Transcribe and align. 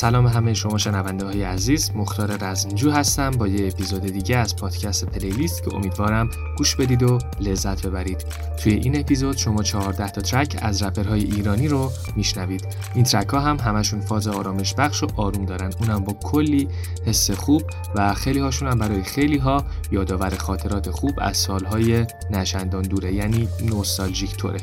سلام 0.00 0.26
همه 0.26 0.54
شما 0.54 0.78
شنونده 0.78 1.24
های 1.24 1.42
عزیز. 1.42 1.90
مختار 1.94 2.36
رزمجو 2.40 2.90
هستم. 2.90 3.30
با 3.30 3.48
یه 3.48 3.68
اپیزود 3.68 4.02
دیگه 4.02 4.36
از 4.36 4.56
پادکست 4.56 5.04
پلیلیست 5.04 5.62
که 5.62 5.74
امیدوارم 5.74 6.30
گوش 6.56 6.76
بدید 6.76 7.02
و 7.02 7.18
لذت 7.40 7.86
ببرید. 7.86 8.24
توی 8.62 8.72
این 8.72 9.00
اپیزود 9.00 9.36
شما 9.36 9.62
14 9.62 10.08
تا 10.08 10.20
ترک 10.20 10.58
از 10.62 10.82
رپرهای 10.82 11.24
ایرانی 11.24 11.68
رو 11.68 11.90
میشنوید. 12.16 12.66
این 12.94 13.04
ترک 13.04 13.28
ها 13.28 13.40
هم 13.40 13.56
همشون 13.56 14.00
فاز 14.00 14.28
آرامش 14.28 14.74
بخش 14.74 15.02
و 15.02 15.06
آروم 15.16 15.44
دارن. 15.44 15.72
اونم 15.80 16.04
با 16.04 16.12
کلی 16.12 16.68
حس 17.06 17.30
خوب 17.30 17.62
و 17.94 18.14
خیلی 18.14 18.38
هاشون 18.38 18.68
هم 18.68 18.78
برای 18.78 19.02
خیلی 19.02 19.36
ها 19.36 19.64
یادآور 19.90 20.36
خاطرات 20.36 20.90
خوب 20.90 21.14
از 21.18 21.36
سالهای 21.36 22.06
نشندان 22.30 22.82
دوره 22.82 23.14
یعنی 23.14 23.48
نوستالژیک 23.62 24.36
طوره. 24.36 24.58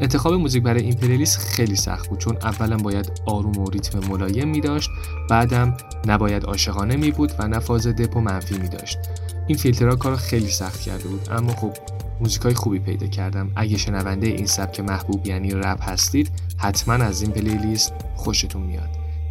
انتخاب 0.00 0.34
موزیک 0.34 0.62
برای 0.62 0.82
این 0.82 0.94
playlist 0.94 1.38
خیلی 1.38 1.76
سخت 1.76 2.08
بود 2.08 2.18
چون 2.18 2.36
اولا 2.36 2.76
باید 2.76 3.12
آروم 3.26 3.58
و 3.58 3.70
ریتم 3.70 3.98
ملایم 4.08 4.48
می 4.48 4.60
داشت 4.60 4.90
بعدم 5.30 5.76
نباید 6.06 6.44
عاشقانه 6.44 6.96
می 6.96 7.10
بود 7.10 7.32
و 7.38 7.48
نه 7.48 7.58
فاز 7.58 7.86
dep 7.86 8.16
و 8.16 8.20
منفی 8.20 8.58
می 8.58 8.68
داشت 8.68 8.98
این 9.46 9.58
فیلترها 9.58 9.96
کار 9.96 10.16
خیلی 10.16 10.50
سخت 10.50 10.80
کرده 10.80 11.08
بود 11.08 11.28
اما 11.30 11.52
خب 11.52 11.72
موزیکای 12.20 12.54
خوبی 12.54 12.78
پیدا 12.78 13.06
کردم. 13.06 13.50
اگه 13.56 13.76
شنونده 13.76 14.26
این 14.26 14.46
سبک 14.46 14.80
محبوب 14.80 15.26
یعنی 15.26 15.50
رپ 15.50 15.88
هستید 15.88 16.30
حتما 16.56 16.94
از 16.94 17.22
این 17.22 17.30
playlist 17.30 17.92
خوشتون 18.16 18.62
میاد. 18.62 18.88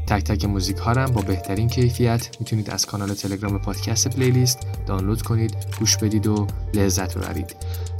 تک 0.08 0.24
تک 0.24 0.46
موزیک 0.46 0.78
ها 0.78 1.08
با 1.08 1.22
بهترین 1.22 1.70
کیفیت 1.70 2.30
می‌تونید 2.40 2.70
از 2.70 2.86
کانال 2.86 3.14
تلگرام 3.14 3.60
پادکست 3.60 4.08
playlist 4.08 4.60
دانلود 4.86 5.22
کنید 5.22 5.56
گوش 5.80 5.98
بدید 5.98 6.28
و 6.28 6.48
لذت 6.74 7.18
ببرید. 7.18 7.56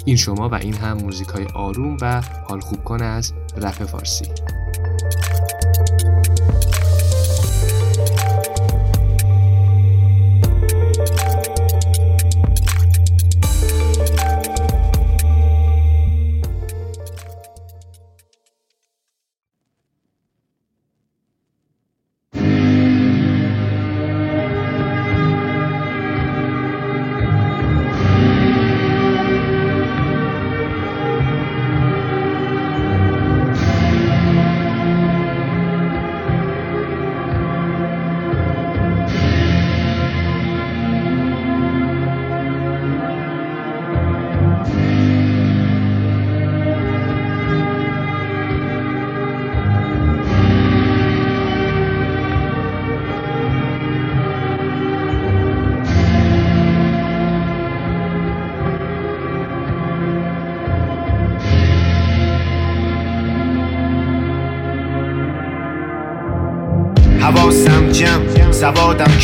این 0.08 0.16
شما 0.16 0.50
و 0.50 0.56
این 0.56 0.74
هم 0.74 0.98
موزیک 0.98 1.28
های 1.28 1.46
آروم 1.54 1.98
و 2.02 2.22
حال 2.22 2.60
خوب 2.60 2.84
کن 2.84 3.02
از 3.02 3.34
رپ 3.58 3.86
فارسی. 3.86 4.26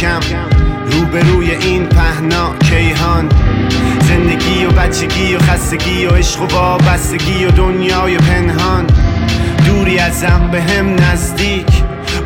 کم 0.04 0.20
روبروی 0.92 1.52
این 1.52 1.86
پهنا 1.86 2.56
کیهان. 2.70 3.30
زندگی 4.02 4.66
و 4.66 4.72
بچگی 4.72 5.36
و 5.36 5.40
خستگی 5.40 6.06
و 6.06 6.10
عشق 6.10 6.42
و 6.42 6.46
وابستگی 6.46 7.46
و 7.46 7.52
دنیای 7.52 8.18
پنهان. 8.18 8.86
دوری 9.66 10.00
ازم 10.00 10.50
به 10.52 10.62
هم 10.62 10.96
نزدیک 10.96 11.68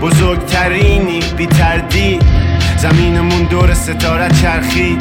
بزرگترینی 0.01 1.19
بی 1.37 1.45
تردید 1.45 2.21
زمینمون 2.77 3.43
دور 3.43 3.73
ستاره 3.73 4.29
چرخی 4.41 4.97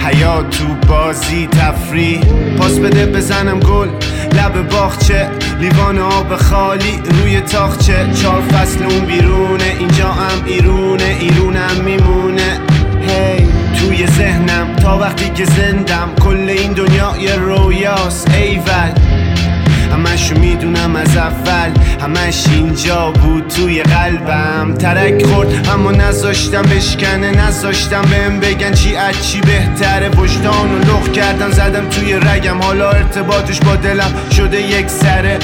حیات 0.00 0.50
تو 0.50 0.66
بازی 0.88 1.46
تفریح. 1.46 2.20
پاس 2.58 2.78
بده 2.78 3.06
بزنم 3.06 3.60
گل 3.60 3.88
لب 4.34 4.68
باغچه 4.68 5.28
لیوان 5.60 5.98
آب 5.98 6.36
خالی 6.36 7.02
روی 7.10 7.40
تاخچه. 7.40 8.06
چهار 8.22 8.40
فصل 8.40 8.84
اون 8.84 9.00
بیرونه 9.00 9.76
اینجا 9.78 10.08
هم 10.08 10.44
ایرونه 10.46 11.16
ایرونم 11.20 11.76
میمونه. 11.84 12.60
هی 13.00 13.46
توی 13.78 14.06
ذهنم 14.06 14.76
تا 14.76 14.98
وقتی 14.98 15.30
که 15.30 15.44
زندم 15.44 16.08
کل 16.20 16.48
این 16.48 16.72
دنیا 16.72 17.12
یه 17.20 17.36
رویاست. 17.36 18.30
ایول 18.34 19.09
همشو 20.06 20.34
می‌دونم 20.38 20.96
از 20.96 21.16
اول 21.16 21.70
همش 22.00 22.46
اینجا 22.46 23.10
بود 23.10 23.48
توی 23.48 23.82
قلبم. 23.82 24.74
ترک 24.74 25.26
خورد 25.26 25.68
اما 25.72 25.90
نذاشتم 25.90 26.62
بشکنه 26.62 27.30
نذاشتم 27.30 28.02
بهم 28.02 28.40
بگن 28.40 28.72
چی 28.72 28.96
از 28.96 29.28
چی 29.28 29.40
بهتره. 29.40 30.08
وجدان 30.08 30.80
و 30.80 31.12
کردم 31.12 31.50
زدم 31.50 31.88
توی 31.88 32.14
رگم. 32.14 32.62
حالا 32.62 32.90
ارتباطش 32.90 33.60
با 33.60 33.76
دلم 33.76 34.12
شده 34.36 34.62
یک 34.62 34.88
سره. 34.88 35.38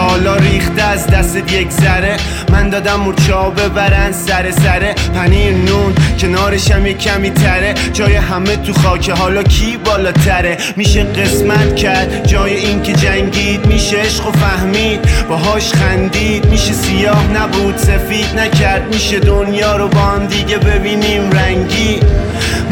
حالا 0.00 0.36
ریخته 0.36 0.82
از 0.82 1.06
دست 1.06 1.36
یک 1.36 1.70
ذره. 1.70 2.16
من 2.52 2.70
دادم 2.70 3.00
مورچا 3.00 3.50
ببرن 3.50 4.12
سر 4.12 4.50
سره 4.50 4.94
پنیر 5.14 5.54
نون 5.54 5.94
کنارشم 6.20 6.86
یه 6.86 6.94
کمی 6.94 7.30
تره. 7.30 7.74
جای 7.92 8.14
همه 8.14 8.56
تو 8.56 8.72
خاکه 8.72 9.12
حالا 9.12 9.42
کی 9.42 9.76
بالاتره؟ 9.76 10.58
میشه 10.76 11.04
قسمت 11.04 11.76
کرد 11.76 12.26
جای 12.26 12.54
این 12.56 12.82
که 12.82 12.92
جنگید. 12.92 13.66
میشه 13.66 13.96
عشق 13.96 14.26
و 14.26 14.32
فهمید 14.32 15.00
باهاش 15.28 15.72
خندید. 15.72 16.46
میشه 16.46 16.72
سیاه 16.72 17.24
نبود 17.32 17.76
سفید 17.76 18.38
نکرد. 18.38 18.94
میشه 18.94 19.18
دنیا 19.18 19.76
رو 19.76 19.88
با 19.88 20.00
هم 20.00 20.26
دیگه 20.26 20.58
ببینیم 20.58 21.30
رنگی. 21.30 22.00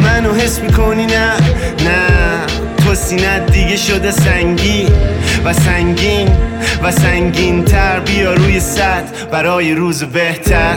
منو 0.03 0.35
حس 0.35 0.59
می‌کنی 0.59 1.07
نه؟ 1.07 1.33
نه. 1.85 2.76
تو 2.87 2.95
سینت 2.95 3.53
دیگه 3.53 3.77
شده 3.77 4.11
سنگی 4.11 4.87
و 5.45 5.53
سنگین 5.53 6.29
و 6.83 6.91
سنگین 6.91 7.65
تر 7.65 8.01
بیا 8.01 8.35
روی 8.35 8.61
سطح 8.61 9.25
برای 9.33 9.75
روز 9.75 10.05
بهتر. 10.05 10.77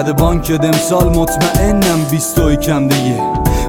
چقدر 0.00 0.12
بانک 0.12 0.60
امسال 0.62 1.08
مطمئنم 1.08 2.04
بیستوی 2.10 2.56
کم 2.56 2.88
دیگه. 2.88 3.22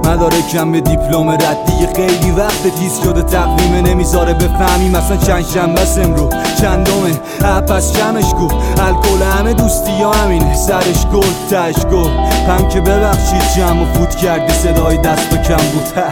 مدارکم 0.05 0.71
به 0.71 0.81
دیپلم 0.81 1.29
ردی 1.29 1.87
خیلی 1.95 2.31
وقت 2.31 2.63
تیز 2.79 2.99
شده 3.03 3.21
تقویمه 3.21 3.81
نمی‌ذاره 3.81 4.33
بفهمیم 4.33 4.91
مثلا 4.91 5.17
چند 5.17 5.45
شنبه 5.45 5.81
امرو. 6.03 6.29
چندمه؟ 6.61 7.61
پس 7.61 7.93
چمش 7.93 8.33
گو 8.33 8.47
الکل 8.77 9.23
همه 9.37 9.53
دوستی 9.53 10.03
ها 10.03 10.11
همینه. 10.11 10.55
سرش 10.55 11.05
گل 11.13 11.33
تش 11.49 11.85
گل. 11.85 12.09
پم 12.47 12.67
که 12.69 12.81
ببخشید 12.81 13.43
جمع 13.55 13.81
و 13.81 13.93
فوت 13.93 14.15
کرده 14.15 14.53
صدای 14.53 14.97
دست 14.97 15.33
و 15.33 15.37
کم 15.37 15.63
بود. 15.73 16.03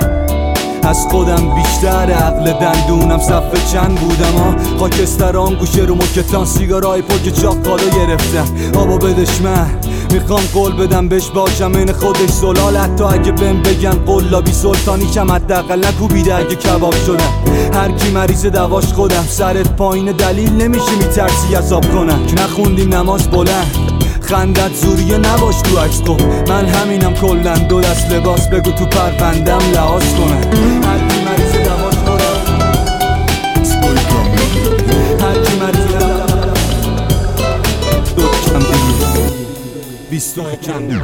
از 0.83 1.07
خودم 1.12 1.56
بیشتر 1.56 2.12
عقل 2.12 2.54
دندونم 2.54 3.19
صفحه 3.19 3.71
چند 3.71 3.95
بودم 3.95 4.38
ها. 4.38 4.77
خاکستران 4.80 5.54
گوشه 5.54 5.81
رو 5.81 5.95
مکتان 5.95 6.45
سیگارای 6.45 7.01
پاک 7.01 7.30
چاقالو 7.30 7.89
گرفتم. 7.89 8.80
آبا 8.80 8.98
بدش 8.98 9.42
من. 9.42 9.69
می‌خوام 10.11 10.41
قول 10.53 10.71
بدم 10.71 11.07
بهش 11.07 11.29
باشم 11.29 11.75
این 11.75 11.94
خودش 11.94 12.29
زلال 12.29 12.77
حتی 12.77 13.03
اگه 13.03 13.31
بهم 13.31 13.61
بگن 13.61 13.91
قلابی 14.06 14.51
سلطانی 14.51 15.06
کم 15.06 15.31
حداقل 15.31 15.85
نکوبیده 15.88 16.35
اگه 16.35 16.56
کباب 16.56 16.95
شدم. 17.06 17.33
هر 17.73 17.91
کی 17.91 18.11
مریض 18.11 18.45
دواش 18.45 18.94
خودم 18.94 19.25
سرت 19.29 19.75
پایین 19.75 20.11
دلیل 20.11 20.61
نمیشه 20.61 20.95
میترسی 20.95 21.56
عذاب 21.56 21.91
کنم 21.94 22.25
که 22.25 22.44
نخوندیم 22.44 22.95
نماز 22.95 23.27
بلند. 23.27 24.00
خندت 24.21 24.75
زوریه 24.75 25.17
نباش 25.17 25.56
تو 25.61 25.79
عکس 25.79 26.01
من 26.50 26.65
همینم 26.65 27.13
کلن 27.13 27.67
دو 27.67 27.81
دست 27.81 28.11
لباس 28.11 28.47
بگو 28.47 28.71
تو 28.71 28.85
پروندم 28.85 29.59
لحاظ 29.73 30.03
کنه 30.13 31.08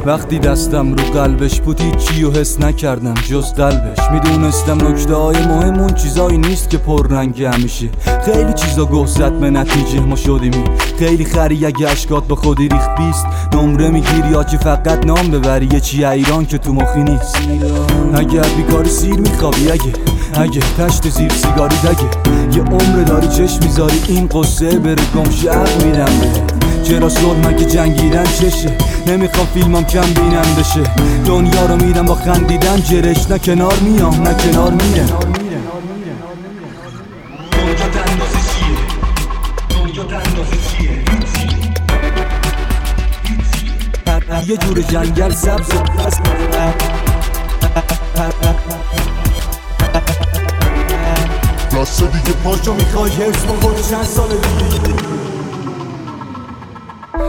وقتی 0.06 0.38
دستم 0.38 0.94
رو 0.94 1.04
قلبش 1.04 1.60
بود 1.60 1.80
هیچی 1.80 2.24
و 2.24 2.30
حس 2.30 2.60
نکردم 2.60 3.14
جز 3.14 3.52
قلبش. 3.52 3.98
می‌دونستم 4.12 4.88
نکته 4.88 5.14
های 5.14 5.46
مهم 5.46 5.80
اون 5.80 5.94
چیزایی 5.94 6.38
نیست 6.38 6.70
که 6.70 6.78
پررنگ 6.78 7.42
همیشه. 7.42 7.88
خیلی 8.24 8.52
چیزا 8.52 9.06
زد 9.06 9.32
به 9.32 9.50
نتیجه 9.50 10.00
ما 10.00 10.16
شدیمی 10.16 10.64
خیلی 10.98 11.24
خری 11.24 11.66
اگه 11.66 11.88
اشکات 11.88 12.24
به 12.24 12.36
خودی 12.36 12.68
ریخت 12.68 12.96
بیست. 12.98 13.26
نمره 13.52 13.88
می‌گیری 13.88 14.28
یا 14.30 14.44
چی 14.44 14.56
فقط 14.56 15.06
نام 15.06 15.30
ببری؟ 15.30 15.68
یه 15.72 15.80
چی 15.80 16.04
ایران 16.04 16.46
که 16.46 16.58
تو 16.58 16.72
مخی 16.72 17.02
نیست. 17.02 17.36
اگه 18.14 18.40
بیکار 18.56 18.84
سیر 18.84 19.18
میخوابی 19.18 19.70
اگه 19.70 19.92
اگه 20.34 20.60
تشت 20.78 21.08
زیر 21.08 21.32
سیگاری 21.32 21.76
دگه. 21.76 22.56
یه 22.56 22.62
عمر 22.62 23.02
داری 23.06 23.28
چشم 23.28 23.58
می‌ذاری 23.62 24.02
این 24.08 24.26
قصه 24.26 24.78
بره 24.78 25.02
گم 25.14 25.30
شهر 25.30 25.84
میرم 25.84 26.08
چرا 26.88 27.08
صلح 27.08 27.52
که 27.52 27.64
جنگیدن 27.64 28.24
چشه؟ 28.24 28.76
نمی‌خوام 29.06 29.46
فیلمم 29.46 29.84
کم 29.84 30.00
بینم 30.00 30.54
بشه. 30.58 30.82
دنیا 31.24 31.66
رو 31.66 31.76
میرم 31.76 32.06
با 32.06 32.14
خندیدن 32.14 32.80
جرش. 32.80 33.30
نه 33.30 33.38
کنار 33.38 33.74
میام 33.74 34.22
نه 34.22 34.34
کنار 34.34 34.72
میرم. 34.72 35.08
یه 44.46 44.56
جور 44.56 44.82
جنگل 44.82 45.30
سبز 45.34 45.68
راسته 51.72 52.06
دیگه 52.06 52.32
پاشو 52.44 52.74
می‌خوای 52.74 53.10
هرس 53.10 53.44
بخوری 53.44 53.82
چند 53.90 54.04
سال 54.04 54.28
دیگه. 54.28 55.25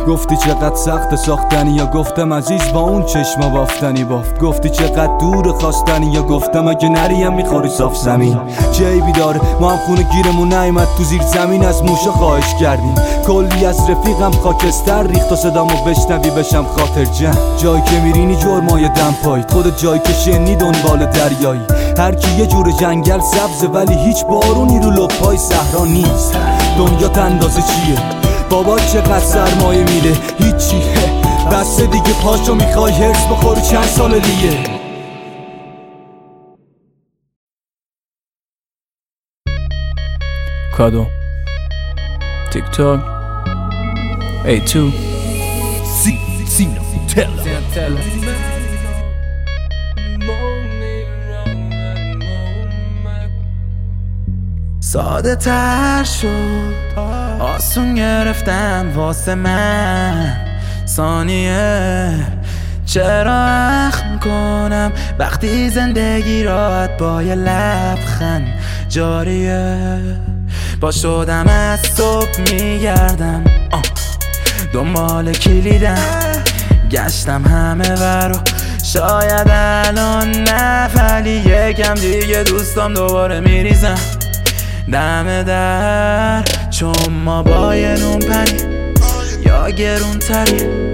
گفتی 0.08 0.38
چقدر 0.38 0.76
سخت 0.76 1.16
ساختنی 1.16 1.72
یا 1.72 1.86
گفتم 1.86 2.34
عزیز 2.34 2.62
با 2.74 2.80
اون 2.80 3.04
چشم 3.04 3.50
بافتنی 3.54 4.04
بافت 4.04 4.40
گفتی 4.40 4.70
چقدر 4.70 5.18
دور 5.18 5.52
خواستنی 5.52 6.12
یا 6.12 6.24
گفتم 6.24 6.68
اگه 6.68 6.90
نریم 6.90 7.34
می‌خوری 7.34 7.70
صاف 7.70 7.98
زمین. 7.98 8.38
جیبی 8.72 9.12
داره؟ 9.12 9.42
ما 9.60 9.72
هم 9.72 9.78
خونه 9.78 10.04
گیرمون 10.04 10.54
نیمد 10.54 10.88
تو 10.98 11.04
زیر 11.04 11.22
زمین 11.22 11.66
از 11.66 11.84
موشه 11.84 12.12
خواهش 12.12 12.56
کردیم. 12.60 12.96
کلی 13.28 13.66
از 13.66 13.90
رفیقم 13.90 14.32
خاکستر 14.32 15.08
ریخت 15.08 15.32
و 15.32 15.36
صدامو 15.36 15.84
بشنوی 15.86 16.30
بشم 16.30 16.66
خاطر 16.66 17.06
جن 17.06 17.38
جایی 17.58 17.82
که 17.82 18.00
میرینی 18.00 18.36
جرمای 18.36 18.90
دم 18.90 19.16
پای 19.24 19.44
خود 19.50 19.78
جایی 19.78 20.02
که 20.06 20.14
شنی 20.14 20.56
دنبال 20.56 21.06
دریایی. 21.06 21.62
هر 21.98 22.16
کی 22.16 22.32
یه 22.40 22.46
جور 22.46 22.72
جنگل 22.72 23.20
سبزه 23.20 23.68
ولی 23.68 23.96
هیچ 23.96 24.26
بارونی 24.26 24.80
رو 24.80 24.92
لپای 24.92 25.38
صحرا 25.38 25.86
نیست. 25.86 26.38
دنیا 26.78 27.24
اندازه 27.24 27.62
چیه؟ 27.62 28.27
بابا 28.50 28.80
چقدر 28.80 29.20
سرمایه 29.20 29.80
میده؟ 29.80 30.14
هیچی. 30.40 30.82
بسته 31.52 31.86
دیگه 31.86 32.14
پاشو 32.24 32.56
می‌خوای 32.56 32.94
هرس 32.94 33.26
بخوری 33.26 33.62
چند 33.62 33.84
سال 33.84 34.20
دیگه. 34.20 34.78
کادو. 40.78 41.06
تیک 42.54 42.64
تاک 42.64 43.00
ای 44.46 44.60
تو. 44.60 44.90
سی 46.04 46.18
سی 46.46 46.68
تل. 47.74 47.98
ساده 54.92 55.36
تر 55.36 56.04
شد. 56.04 57.00
آسون 57.40 57.96
گرفتم 57.96 58.92
واسه 58.96 59.36
من. 59.36 60.38
ثانیه 60.88 62.10
چرا 62.86 63.46
اخم 63.88 64.20
کنم 64.20 64.92
وقتی 65.20 65.70
زندگی 65.70 66.44
رات 66.44 66.90
با 66.98 67.24
یه 67.24 67.36
لبخند. 67.36 68.48
جاریه 68.90 70.00
با 70.82 70.92
شدم 70.92 71.48
از 71.48 71.80
صبح 71.80 72.42
میگردم. 72.52 73.44
دنبال 74.74 75.34
کلیدم. 75.34 76.44
گشتم 76.92 77.44
همه 77.46 77.90
برو 77.90 78.40
شاید 78.84 79.48
الان 79.50 80.32
نه 80.32 80.88
ولی 80.96 81.30
یکم 81.30 81.94
دیگه 81.94 82.44
دوستام 82.44 82.94
دوباره 82.94 83.40
میریزم. 83.40 84.17
دم 84.92 85.44
در 85.44 86.44
چون 86.70 87.14
ما 87.26 87.44
با 87.44 87.76
یه 87.76 87.96
نون 88.00 88.20
پنی 88.20 88.78
یا 89.46 89.70
گرون 89.70 90.20
تری. 90.20 90.94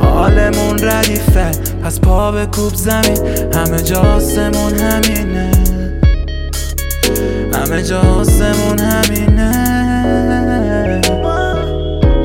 حالمون 0.00 0.78
ردیفه 0.78 1.50
پس 1.84 2.00
پا 2.00 2.32
به 2.32 2.46
کوب 2.46 2.74
زمین. 2.74 3.18
همه 3.54 3.82
جاسمون 3.82 4.78
همینه. 4.78 5.50
همه 7.54 7.82
جاسمون 7.82 8.78
همینه. 8.78 9.50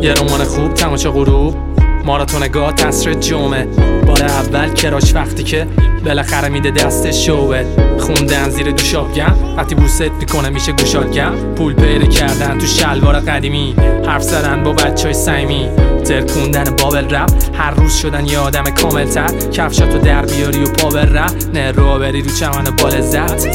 یه 0.02 0.14
رمان 0.14 0.44
خوب 0.44 0.74
تماشا 0.74 1.12
غروب. 1.12 1.69
ماراتون 2.10 2.48
گاه 2.48 2.74
تصر 2.74 3.14
جمعه. 3.14 3.66
بار 4.08 4.24
اول 4.24 4.74
کراش 4.74 5.16
وقتی 5.16 5.44
که 5.44 5.68
بالاخره 6.06 6.50
میده 6.50 6.72
دست 6.72 7.12
شوه. 7.12 7.64
خوندن 8.00 8.50
زیر 8.50 8.72
دوشابگم 8.72 9.56
وقتی 9.58 9.76
بوست 9.76 10.02
می‌کنه 10.02 10.50
میشه 10.50 10.72
گوشالگم 10.72 11.32
پول 11.56 11.74
پیدا 11.74 12.06
کردن 12.06 12.58
تو 12.58 12.66
شلوار 12.66 13.20
قدیمی. 13.20 13.76
حرف 14.06 14.24
زدن 14.24 14.64
با 14.64 14.74
بچه 14.74 15.04
های 15.04 15.14
سیمی 15.14 15.70
ترکوندن 16.06 16.76
بابل 16.76 17.16
رپ 17.16 17.30
هر 17.54 17.72
روز 17.72 17.94
شدن 17.94 18.26
یه 18.26 18.40
آدم 18.40 18.64
کاملتر. 18.64 19.28
کفشاتو 19.52 19.98
در 19.98 20.26
بیاری 20.26 20.64
و 20.64 20.74
پا 20.74 20.90
بر 20.90 21.30
نه 21.54 21.72
رو 21.72 22.00
بری 22.00 22.22
رو 22.22 22.32
چمن 22.32 22.64
با 22.64 22.90
لذت 22.90 23.48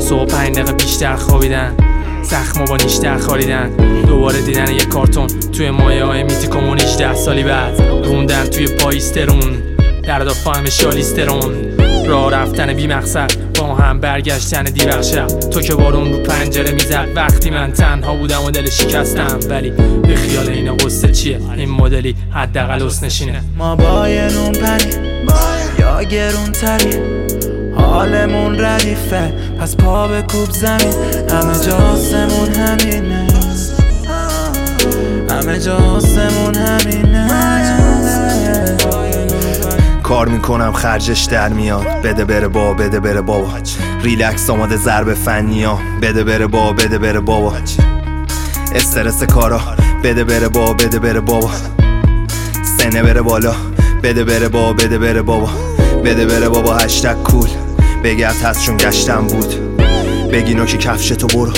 صبح 0.00 0.24
پنج 0.24 0.54
دقیقه 0.54 0.72
بیشتر 0.72 1.16
خوابیدن. 1.16 1.89
زخم 2.22 2.64
با 2.64 2.76
نیشتر 2.76 3.18
خاریدن 3.18 3.70
دوباره 4.06 4.40
دیدن 4.42 4.72
یه 4.72 4.84
کارتون 4.84 5.26
توی 5.26 5.70
مایه 5.70 6.04
های 6.04 6.22
میتی 6.22 6.46
کمونیش 6.46 6.96
ده 6.98 7.14
سالی 7.14 7.42
بعد 7.42 7.80
روندن 7.80 8.44
توی 8.44 8.66
پایسترون. 8.66 9.62
در 10.02 10.28
فهم 10.28 10.70
شالیسترون. 10.70 11.54
راه 12.06 12.32
رفتن 12.32 12.72
بی 12.72 12.86
مقصد. 12.86 13.30
با 13.54 13.74
هم 13.74 14.00
برگشتن 14.00 14.64
دیوخشم 14.64 15.26
تو 15.26 15.60
که 15.60 15.74
بارون 15.74 16.12
رو 16.12 16.18
پنجره 16.18 16.72
می‌زد. 16.72 17.08
وقتی 17.14 17.50
من 17.50 17.72
تنها 17.72 18.14
بودم 18.14 18.44
و 18.44 18.50
دل 18.50 18.70
شکستم. 18.70 19.38
ولی 19.48 19.70
به 20.02 20.16
خیال 20.16 20.48
این 20.48 20.76
قصه 20.76 21.12
چیه؟ 21.12 21.40
این 21.56 21.70
مدلی 21.70 22.16
حداقل 22.30 22.90
نشینه. 23.02 23.42
ما 23.58 23.76
با 23.76 24.08
یه 24.08 24.28
نون 24.32 24.52
پنی. 24.52 24.90
یا 25.78 26.02
گرون 26.02 26.52
تری 26.52 27.19
حالمون 27.90 28.60
ردیفه. 28.60 29.32
پس 29.60 29.76
پا 29.76 30.08
به 30.08 30.22
کوب 30.22 30.50
زمین. 30.50 30.94
همه 31.30 31.54
جاسمون 31.66 32.54
همینه. 32.54 33.26
همه 35.30 35.58
جاسمون 35.58 36.54
همینه. 36.54 37.30
کار 40.02 40.28
می‌کنم 40.28 40.72
خرجش 40.72 41.24
در 41.24 41.48
میاد. 41.48 41.86
بده 41.86 42.24
بره 42.24 42.48
با 42.48 42.74
بده 42.74 43.00
بره 43.00 43.20
بابا 43.20 43.48
ریلکس 44.02 44.50
آماده 44.50 44.76
ضرب 44.76 45.14
فنی 45.14 45.64
ها. 45.64 45.78
بده 46.02 46.24
بره 46.24 46.46
با 46.46 46.72
بده 46.72 46.98
بره 46.98 47.20
بابا 47.20 47.52
استرس 48.74 49.22
کارا. 49.22 49.60
بده 50.04 50.24
بره 50.24 50.48
با 50.48 50.72
بده 50.72 50.98
بره 50.98 51.20
بابا 51.20 51.50
سنه 52.78 53.02
بره 53.02 53.22
بالا. 53.22 53.54
بده 54.02 54.24
بره 54.24 54.48
با 54.48 54.72
بده 54.72 54.98
بره 54.98 55.22
بابا 55.22 55.48
بده 56.04 56.26
بره 56.26 56.48
بابا 56.48 56.76
هشتگ 56.76 57.22
کول. 57.22 57.48
بگرد 58.04 58.36
هست 58.42 58.62
چون 58.62 58.76
گشتم 58.76 59.26
بود. 59.26 59.54
بگی 60.32 60.54
نوکی 60.54 60.78
کفش 60.78 61.08
تو 61.08 61.26
برو. 61.26 61.52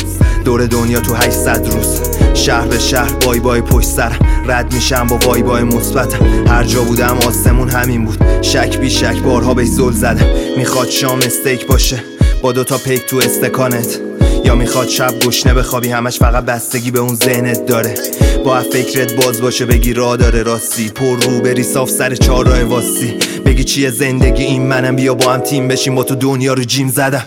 دور 0.45 0.67
دنیا 0.67 1.01
تو 1.01 1.15
800 1.15 1.69
روز. 1.73 2.01
شهر 2.35 2.67
به 2.67 2.79
شهر 2.79 3.13
بای 3.13 3.41
بای 3.41 3.61
پشت 3.61 3.89
سر. 3.89 4.13
رد 4.47 4.75
میشم 4.75 5.07
با 5.07 5.17
وای 5.17 5.43
بای 5.43 5.63
مثبت. 5.63 6.15
هر 6.49 6.65
جا 6.65 6.83
بودم 6.83 7.19
آسمون 7.27 7.69
همین 7.69 8.05
بود. 8.05 8.43
شک 8.43 8.79
بی 8.79 8.91
شک 8.91 9.19
بارها 9.19 9.55
بهش 9.55 9.69
زل 9.69 9.93
زده 9.93 10.55
می‌خواد 10.57 10.89
شام 10.89 11.19
استیک 11.19 11.67
باشه. 11.67 12.03
با 12.43 12.53
دوتا 12.53 12.79
پیک 12.79 13.07
تو 13.07 13.17
استکانت. 13.17 13.99
یا 14.45 14.55
می‌خواد 14.55 14.89
شب 14.89 15.19
گشنه 15.19 15.55
بخوابی. 15.55 15.89
همش 15.89 16.19
فقط 16.19 16.45
بستگی 16.45 16.91
به 16.91 16.99
اون 16.99 17.15
ذهنت 17.15 17.67
داره. 17.67 17.95
با 18.45 18.61
فکرت 18.61 19.13
باز 19.25 19.41
باشه. 19.41 19.67
بگی 19.67 19.93
را 19.93 20.17
داره 20.17 20.43
راستی. 20.43 20.89
پر 20.89 21.17
رو 21.17 21.41
بری. 21.41 21.63
صاف 21.63 21.91
سر 21.91 22.15
چهار 22.15 22.47
راه 22.47 22.63
واسی 22.63 23.15
بگی 23.45 23.65
چیه 23.65 23.91
زندگی؟ 23.91 24.45
این 24.45 24.67
منم 24.67 24.97
بیا 24.97 25.15
با 25.15 25.33
هم 25.33 25.41
تیم 25.41 25.69
بشیم. 25.69 25.95
با 25.95 26.05
تو 26.05 26.15
دنیا 26.15 26.55
رو 26.55 26.65
جیم 26.65 26.89
زدم. 26.89 27.25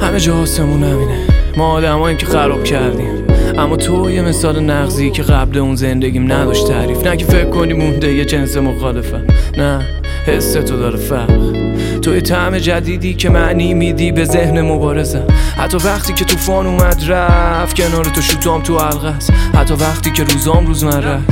همه 0.00 0.20
جا 0.20 0.36
آسمون 0.36 0.84
همینه. 0.84 1.18
ما 1.56 1.72
آدمایی 1.72 2.16
که 2.16 2.26
خراب 2.26 2.64
کردیم. 2.64 3.24
اما 3.58 3.76
تو 3.76 4.10
یه 4.10 4.22
مثال 4.22 4.60
نقضی 4.60 5.10
که 5.10 5.22
قبل 5.22 5.58
اون 5.58 5.76
زندگیم 5.76 6.32
نداشت 6.32 6.68
تعریف. 6.68 7.06
نه 7.06 7.16
که 7.16 7.24
فکر 7.24 7.50
کنی 7.50 7.72
مونده 7.72 8.14
یه 8.14 8.24
جنس 8.24 8.56
مخالفه. 8.56 9.24
نه 9.58 9.86
حس 10.26 10.52
تو 10.52 10.76
داره 10.76 10.96
فرق. 10.96 11.56
توی 12.02 12.20
طعم 12.20 12.58
جدیدی 12.58 13.14
که 13.14 13.30
معنی 13.30 13.74
میدی 13.74 14.12
به 14.12 14.24
ذهن 14.24 14.60
مبارزه. 14.60 15.22
حتی 15.56 15.76
وقتی 15.76 16.12
که 16.12 16.24
طوفان 16.24 16.66
اومد 16.66 17.04
رفت 17.08 17.76
کنار 17.76 18.04
تو 18.04 18.20
شوتام 18.20 18.62
تو 18.62 18.78
حلقه 18.78 19.14
حتی 19.54 19.74
وقتی 19.74 20.10
که 20.10 20.24
روزام 20.24 20.66
روز 20.66 20.84
من 20.84 21.22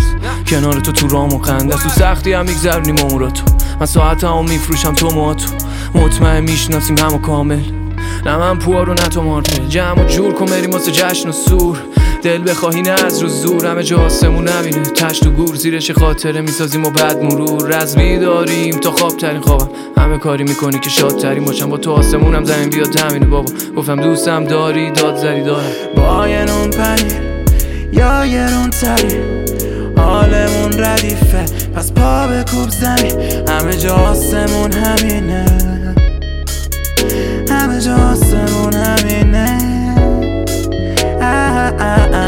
کنار 0.51 0.81
تو 0.81 0.93
تو 0.93 1.09
رام 1.09 1.33
و 1.33 1.39
خنده 1.39 1.75
تو 1.75 1.89
سختی 1.89 2.33
هم 2.33 2.47
میگذرونیم 2.47 2.97
رو 2.97 3.31
تو. 3.31 3.43
من 3.81 3.87
ساعت 3.87 4.25
هم 4.25 4.45
میفروشم 4.49 4.93
تو 4.93 5.11
ما 5.11 5.35
تو. 5.35 5.47
مطمئن 5.95 6.41
می‌شناسیم 6.41 6.99
همو 6.99 7.19
کامل. 7.19 7.61
نه 8.27 8.37
من 8.37 8.59
پوارو 8.59 8.95
نه 8.95 9.09
تو 9.09 9.23
مارته 9.23 9.67
جمع 9.69 10.05
و 10.05 10.09
جور 10.09 10.33
کن 10.33 10.47
بریم 10.47 10.71
واسه 10.71 10.93
جشن 10.93 11.29
و 11.29 11.33
سور. 11.33 11.79
دل 12.23 12.51
بخواهی 12.51 12.83
نه 12.83 12.91
از 12.91 13.23
رو 13.23 13.29
زور. 13.29 13.67
همه 13.67 13.83
جا 13.83 13.99
آسمون 13.99 14.49
نبینه. 14.49 14.83
تشت 14.83 15.27
و 15.27 15.31
گور 15.31 15.55
زیرش 15.55 15.91
خاطره 15.91 16.41
می‌سازیم 16.41 16.85
و 16.85 16.91
بعد 16.91 17.23
مرور. 17.23 17.69
رزمی 17.69 18.19
داریم 18.19 18.81
تا 18.81 18.91
خواب 18.91 19.17
ترین 19.17 19.41
خوابم. 19.41 19.69
همه 19.99 20.19
کاری 20.19 20.45
می‌کنی 20.45 20.79
که 20.79 20.91
شاد 20.91 21.19
ترین 21.19 21.45
باشم. 21.45 21.71
با 21.71 21.77
تو 21.77 21.93
آسمونم 21.93 22.45
زمین 22.45 22.71
بیاد 22.71 23.01
همینه 23.01 23.27
بابا. 23.27 23.53
گفتم 23.77 24.01
دوستم 24.01 24.45
داری 24.45 24.91
داد 24.91 25.17
زری 25.17 25.43
دارم. 25.43 25.73
با 25.97 26.29
یه 26.29 26.45
نون 26.45 26.71
پنیر 26.71 27.13
یا 27.93 28.27
یه 28.27 28.55
رون 28.55 28.71
تری. 28.71 29.38
حالمون 29.99 30.73
ردیفه. 30.85 31.45
پس 31.77 31.93
پا 31.93 32.27
به 32.27 32.45
کوب 32.51 32.69
زمین. 32.69 33.49
همه 33.49 33.77
جا 33.77 33.95
آسمون 33.95 34.73
همینه. 34.73 35.45
همه 37.51 37.81
جا 37.81 37.97
آسمون 37.97 38.75
همینه. 38.75 39.79
ah, 41.21 41.73
ah, 41.79 42.07
ah, 42.13 42.28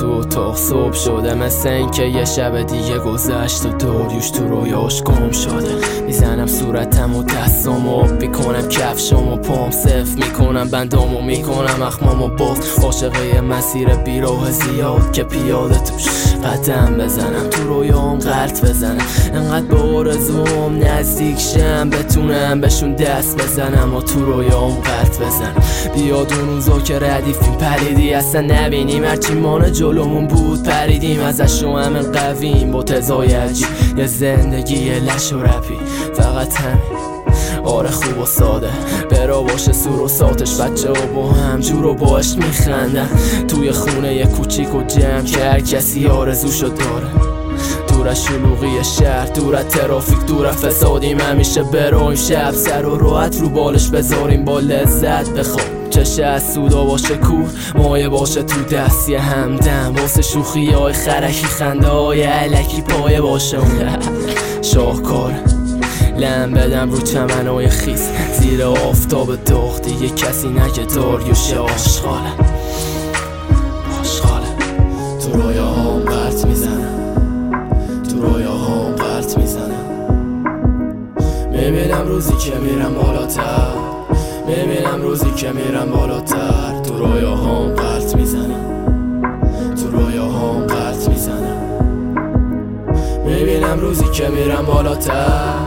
تو 0.00 0.10
اتاق 0.10 0.56
صبح 0.56 0.92
شده 0.92 1.34
مثل 1.34 1.68
اینکه 1.68 2.02
یه 2.02 2.24
شب 2.24 2.62
دیگه 2.62 2.98
گذشت 2.98 3.66
و 3.66 3.68
داریوش 3.68 4.30
تو 4.30 4.48
رویاش 4.48 5.02
گم 5.02 5.30
شده. 5.30 5.95
می‌زنم 6.16 6.46
صورتم 6.46 7.16
و 7.16 7.22
دستم 7.22 7.88
و 7.88 8.02
می‌کنم 8.20 8.68
کفشم 8.68 9.28
و 9.28 9.36
پام 9.36 9.70
صف 9.70 10.14
می‌کنم 10.16 10.68
بندام 10.68 11.16
و 11.16 11.22
می‌کنم 11.22 11.82
اخمام 11.82 12.22
و 12.22 12.28
بافت. 12.28 12.84
عاشقه 12.84 13.40
مسیر 13.40 13.88
بیراه 13.88 14.50
زیاد 14.50 15.12
که 15.12 15.22
پیاده 15.24 15.78
توش 15.78 16.06
قدم 16.44 16.94
بزنم 16.98 17.50
تو 17.50 17.62
رویام 17.62 18.18
غلط 18.18 18.64
بزنم. 18.64 19.06
انقدر 19.34 19.66
به 19.66 19.76
آرزوم 19.76 20.78
نزدیک 20.82 21.38
شم 21.38 21.90
بتونم 21.90 22.60
بهشون 22.60 22.94
دست 22.94 23.42
بزنم 23.42 23.94
و 23.94 24.00
تو 24.02 24.24
رویام 24.24 24.70
غلط 24.70 25.20
بزنم. 25.20 25.62
بیاد 25.94 26.32
اون 26.32 26.48
روزا 26.48 26.80
که 26.80 26.98
ردیفیم 26.98 27.54
پریدی 27.54 28.14
اصلا 28.14 28.40
نبینیم. 28.40 29.04
هرچی 29.04 29.34
مانه 29.34 29.70
جلومون 29.70 30.26
بود 30.26 30.62
پریدیم. 30.62 31.20
ازش 31.20 31.62
رو 31.62 31.78
همه 31.78 32.00
قویم 32.00 32.70
با 32.70 32.82
تزای 32.82 33.36
یه 33.96 34.06
زندگی 34.06 34.90
لش 35.00 35.32
و 35.32 35.42
رپی. 35.42 35.78
فقط 36.16 36.54
همین 36.54 37.16
آره 37.64 37.90
خوب 37.90 38.18
و 38.18 38.26
ساده. 38.26 38.70
برا 39.10 39.42
باشه 39.42 39.72
سور 39.72 40.00
و 40.00 40.08
ساتش 40.08 40.60
بچه 40.60 40.88
ها 40.88 41.06
با 41.14 41.32
هم 41.32 41.60
جور 41.60 41.86
و 41.86 41.94
باش 41.94 42.36
میخندن. 42.36 43.08
توی 43.48 43.72
خونه 43.72 44.14
یه 44.14 44.26
کوچیک 44.26 44.74
و 44.74 44.82
جمع 44.82 45.22
که 45.22 45.44
هر 45.44 45.60
کسی 45.60 46.06
آرزوشو 46.06 46.68
داره. 46.68 47.06
دور 47.88 48.14
شلوغی 48.14 48.84
شهر 48.84 49.26
دور 49.26 49.62
ترافیک 49.62 50.26
دور 50.26 50.46
از 50.46 50.56
فسادیم 50.56 51.20
همیشه 51.20 51.62
برایم 51.62 52.14
شب. 52.14 52.50
سر 52.50 52.86
و 52.86 52.98
راحت 52.98 53.40
رو 53.40 53.48
بالش 53.48 53.88
بذاریم 53.88 54.44
با 54.44 54.60
لذت. 54.60 55.30
بخواب. 55.30 55.76
چشه 55.90 56.24
از 56.24 56.54
سودا 56.54 56.84
باشه 56.84 57.16
کوه 57.16 57.48
مایه 57.74 58.08
باشه 58.08 58.42
تو 58.42 58.62
دستی 58.62 59.14
همدم 59.14 59.94
واسه 59.96 60.22
شوخی 60.22 60.70
های 60.70 60.92
خرکی 60.92 61.46
خنده 61.46 61.88
های 61.88 62.22
علکی 62.22 62.82
پایه 62.82 63.20
باشه. 63.20 63.58
شاهکار. 64.72 65.55
لم 66.18 66.50
بدم 66.52 66.90
رو 66.90 67.00
چمنای 67.00 67.68
خیس. 67.68 68.08
زیر 68.40 68.64
آفتاب 68.64 69.44
داغ 69.44 69.80
دیگه 69.80 70.08
کسی 70.08 70.48
نگه 70.48 70.84
داریوش 70.94 71.52
آشغاله. 71.52 72.32
آشغاله. 74.00 74.46
تو 75.22 75.42
رویا 75.42 75.66
هم 75.66 76.00
قرط 76.00 76.44
می‌زنم. 76.46 77.16
تو 78.10 78.22
رویا 78.22 78.52
هم 78.54 78.92
قرط 78.92 79.38
می‌زنم. 79.38 79.86
می‌بینم 81.50 82.08
روزی 82.08 82.36
که 82.36 82.58
میرم 82.58 82.94
بالاتر. 82.94 83.68
می‌بینم 84.46 85.02
روزی 85.02 85.30
که 85.30 85.52
میرم 85.52 85.90
بالاتر. 85.90 86.80
تو 86.84 86.98
رویا 86.98 87.36
هم 87.36 87.74
قرط 87.74 88.16
می‌زنم. 88.16 88.86
تو 89.76 89.90
رویا 89.90 90.24
هم 90.24 90.66
قرط 90.66 91.08
می‌زنم. 91.08 91.62
می‌بینم 93.26 93.80
روزی 93.80 94.04
که 94.12 94.28
میرم 94.28 94.66
بالاتر. 94.66 95.65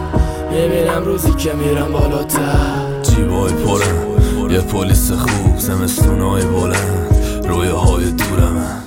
می‌بینم 0.51 1.05
روزی 1.05 1.31
که 1.31 1.53
میرم 1.53 1.91
بالاتر. 1.91 3.01
جیبای 3.01 3.53
پرم؟ 3.53 4.51
یه 4.51 4.59
پلیس 4.59 5.11
خوب 5.11 5.57
زمستونای 5.57 6.45
بلند. 6.45 7.15
رویاهای 7.47 8.11
دورم. 8.11 8.83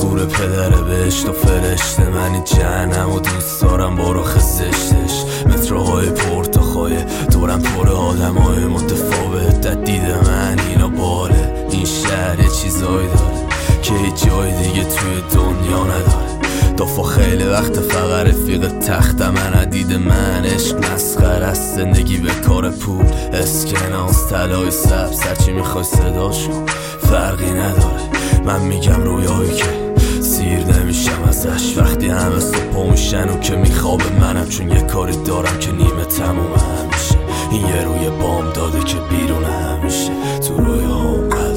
گور 0.00 0.24
پدر 0.24 0.70
بهشت 0.70 1.28
و 1.28 1.32
فرشته. 1.32 2.08
منی 2.08 2.42
جهنم 2.44 3.12
و 3.12 3.20
دوست 3.20 3.62
دارم 3.62 3.96
با 3.96 4.12
رخ 4.12 4.38
زشتش. 4.38 5.24
متروهای 5.46 6.10
پرتخای. 6.10 7.04
دورم 7.32 7.62
پر 7.62 7.88
آدم 7.88 8.34
های 8.34 8.64
متفاوت. 8.64 9.60
در 9.60 9.74
دید 9.74 10.02
من 10.02 10.56
اینا 10.68 10.88
باله. 10.88 11.66
این 11.70 11.84
شهر 11.84 12.40
یه 12.40 12.48
چیزایی 12.48 13.08
داره 13.08 13.46
که 13.82 13.94
هیچ 13.94 14.26
جای 14.26 14.52
دیگه 14.52 14.84
توی 14.84 15.22
دنیا 15.34 15.84
نداره. 15.84 16.35
دافا 16.76 17.02
خیلی 17.02 17.44
وقت 17.44 17.80
فقط 17.80 18.26
رفیق 18.26 18.68
تخت 18.78 19.22
من 19.22 19.64
دید 19.64 19.92
من 19.92 20.44
عشق 20.44 20.92
مسخر 20.92 21.42
است. 21.42 21.76
زندگی 21.76 22.16
به 22.16 22.30
کار 22.30 22.70
پول 22.70 23.04
اسکناس 23.32 24.28
طلای 24.30 24.70
سب 24.70 25.12
سرچی 25.12 25.52
می‌خوای 25.52 25.84
صداشو 25.84 26.66
فرقی 26.98 27.50
نداره. 27.50 28.02
من 28.44 28.60
میگم 28.60 29.02
رویایی 29.02 29.54
که 29.54 29.64
سیر 30.20 30.58
نمیشم 30.58 31.22
ازش. 31.28 31.78
وقتی 31.78 32.08
همه 32.08 32.40
صبح 32.40 32.90
میشن 32.90 33.28
و 33.28 33.40
که 33.40 33.56
میخواب 33.56 34.02
منم 34.20 34.48
چون 34.48 34.70
یه 34.70 34.80
کاری 34.80 35.16
دارم 35.16 35.58
که 35.58 35.72
نیمه 35.72 36.04
تموم 36.04 36.52
همیشه. 36.54 37.18
این 37.50 37.66
یه 37.66 37.84
روی 37.84 38.10
بام 38.20 38.52
داده 38.52 38.78
که 38.78 38.96
بیرون 39.10 39.44
همیشه. 39.44 40.10
تو 40.48 40.56
رویا 40.56 41.28
قلط 41.30 41.55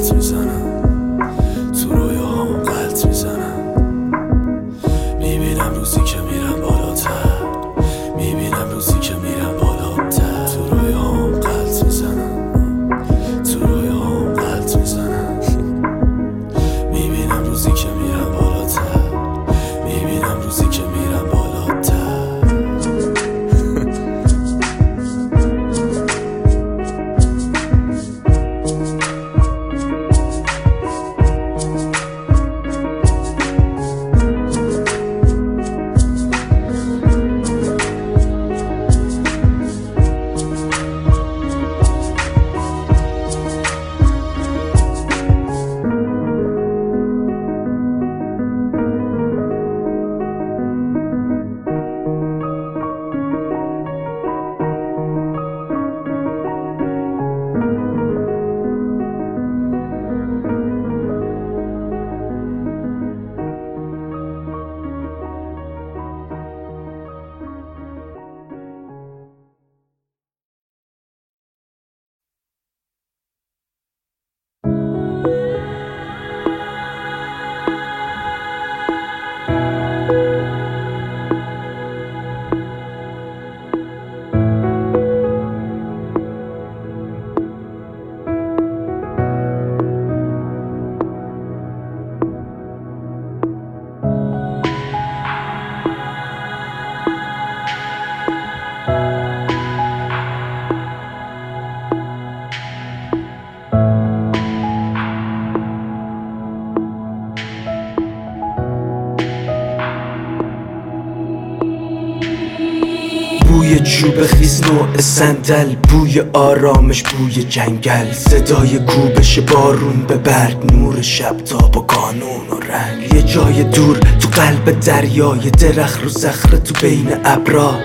بوی 113.69 113.79
چوب 113.79 114.25
خیس 114.25 114.63
نوع 114.63 114.97
صندل 114.97 115.75
بوی 115.75 116.19
آرامش 116.33 117.03
بوی 117.03 117.43
جنگل. 117.43 118.11
صدای 118.11 118.79
کوبش 118.79 119.39
بارون 119.39 120.05
به 120.07 120.17
برگ 120.17 120.73
نور 120.73 121.01
شب 121.01 121.38
تاب 121.38 121.77
و 121.77 121.81
کانون 121.81 122.47
و 122.51 122.55
رنگ. 122.71 123.13
یه 123.13 123.21
جای 123.21 123.63
دور 123.63 123.97
تو 123.97 124.29
قلب 124.29 124.79
دریای 124.79 125.49
درخت 125.49 126.03
رو 126.03 126.09
زخره 126.09 126.57
تو 126.57 126.73
بین 126.81 127.07
ابرا. 127.25 127.75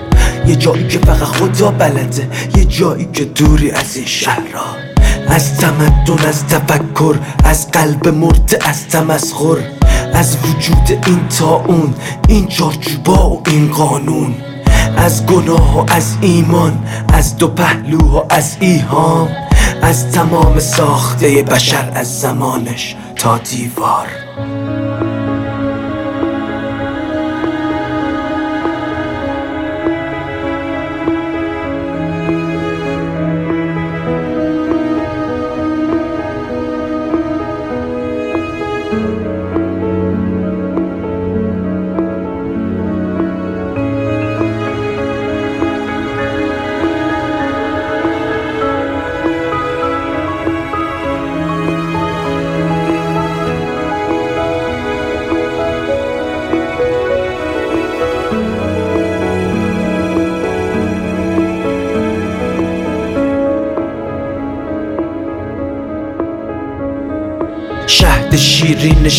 یه 0.47 0.55
جایی 0.55 0.87
که 0.87 0.99
فقط 0.99 1.27
خدا 1.27 1.71
بلده 1.71 2.29
یه 2.57 2.65
جایی 2.65 3.07
که 3.13 3.25
دوری 3.25 3.71
از 3.71 3.95
این 3.95 4.05
شهرها 4.05 4.75
از 5.27 5.57
تمدن 5.57 6.25
از 6.27 6.47
تفکر 6.47 7.15
از 7.43 7.71
قلب 7.71 8.07
مرده 8.07 8.59
از 8.69 8.87
تمسخر 8.87 9.57
از 10.13 10.37
وجود 10.37 10.99
این 11.05 11.27
تا 11.39 11.55
اون 11.55 11.93
این 12.27 12.47
چارچوبا 12.47 13.29
و 13.29 13.43
این 13.47 13.71
قانون. 13.71 14.35
از 14.97 15.25
گناه 15.25 15.79
و 15.79 15.85
از 15.87 16.17
ایمان 16.21 16.83
از 17.13 17.37
دو 17.37 17.47
پهلوها 17.47 18.25
از 18.29 18.57
ایهام 18.59 19.29
از 19.81 20.11
تمام 20.11 20.59
ساخته 20.59 21.43
بشر 21.43 21.91
از 21.95 22.19
زمانش 22.19 22.95
تا 23.15 23.37
دیوار. 23.37 24.24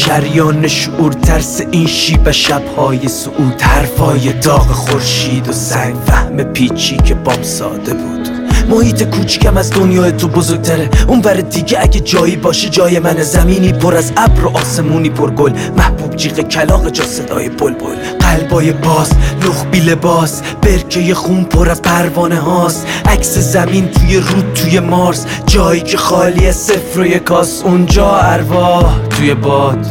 شریان 0.07 0.69
شعور 0.69 1.12
ترس 1.12 1.61
این 1.71 1.87
شیب 1.87 2.31
شبهای 2.31 3.09
سعود 3.09 3.62
حرفای 3.62 4.33
داغ 4.33 4.66
خورشید 4.66 5.49
و 5.49 5.53
سنگ. 5.53 5.95
فهم 6.07 6.42
پیچی 6.42 6.97
که 6.97 7.14
بام 7.14 7.42
ساده 7.42 7.95
بود. 7.95 8.29
محیط 8.71 9.03
کوچکم 9.03 9.57
از 9.57 9.71
دنیای 9.71 10.12
تو 10.12 10.29
بزرگتره. 10.29 10.90
اون 11.09 11.21
بر 11.21 11.35
دیگه 11.35 11.79
اگه 11.81 12.01
جایی 12.01 12.37
باشه 12.37 12.69
جای 12.69 12.99
من 12.99 13.23
زمینی 13.23 13.73
پر 13.73 13.95
از 13.95 14.12
ابر 14.16 14.45
و 14.45 14.49
آسمونی 14.49 15.11
پر 15.11 15.31
گل. 15.31 15.53
محبوب 15.77 16.16
جیغ 16.16 16.40
کلاق 16.40 16.90
جا 16.90 17.05
صدای 17.05 17.49
بلبل. 17.49 17.97
قلبای 18.27 18.73
باز 18.73 19.12
لخبی 19.43 19.81
لباس 19.81 20.43
برکه 20.62 21.15
خون 21.15 21.45
پر 21.45 21.71
از 21.71 21.83
پروانه 21.83 22.37
هاست. 22.37 22.87
عکس 23.07 23.39
زمین 23.39 23.89
توی 23.89 24.17
رود 24.17 24.53
توی 24.55 24.81
مارس 24.81 25.27
جایی 25.47 25.81
که 25.81 25.97
خالی 25.97 26.53
صفر 26.53 27.01
و 27.01 27.07
یکاس 27.07 27.62
اونجا 27.65 28.17
ارواح 28.17 28.99
توی 29.11 29.35
باد 29.35 29.87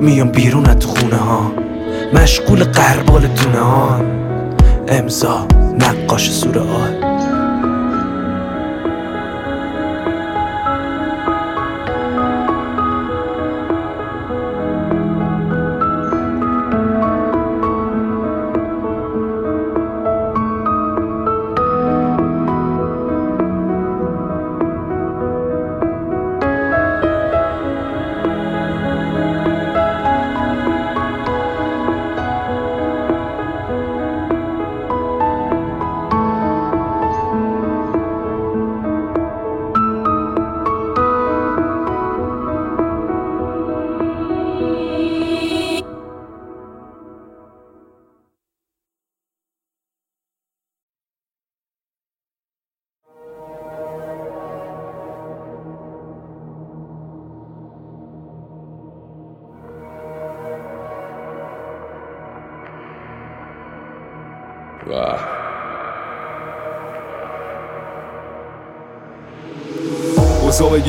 میام 0.00 0.28
بیرون 0.28 0.66
از 0.66 0.86
خونه 0.86 1.16
ها. 1.16 1.52
مشغول 2.14 2.64
قربال 2.64 3.20
دونه 3.26 3.58
ها. 3.58 4.00
امضا 4.88 5.46
نقاش 5.78 6.30
سوره 6.30 6.60
آل 6.60 7.07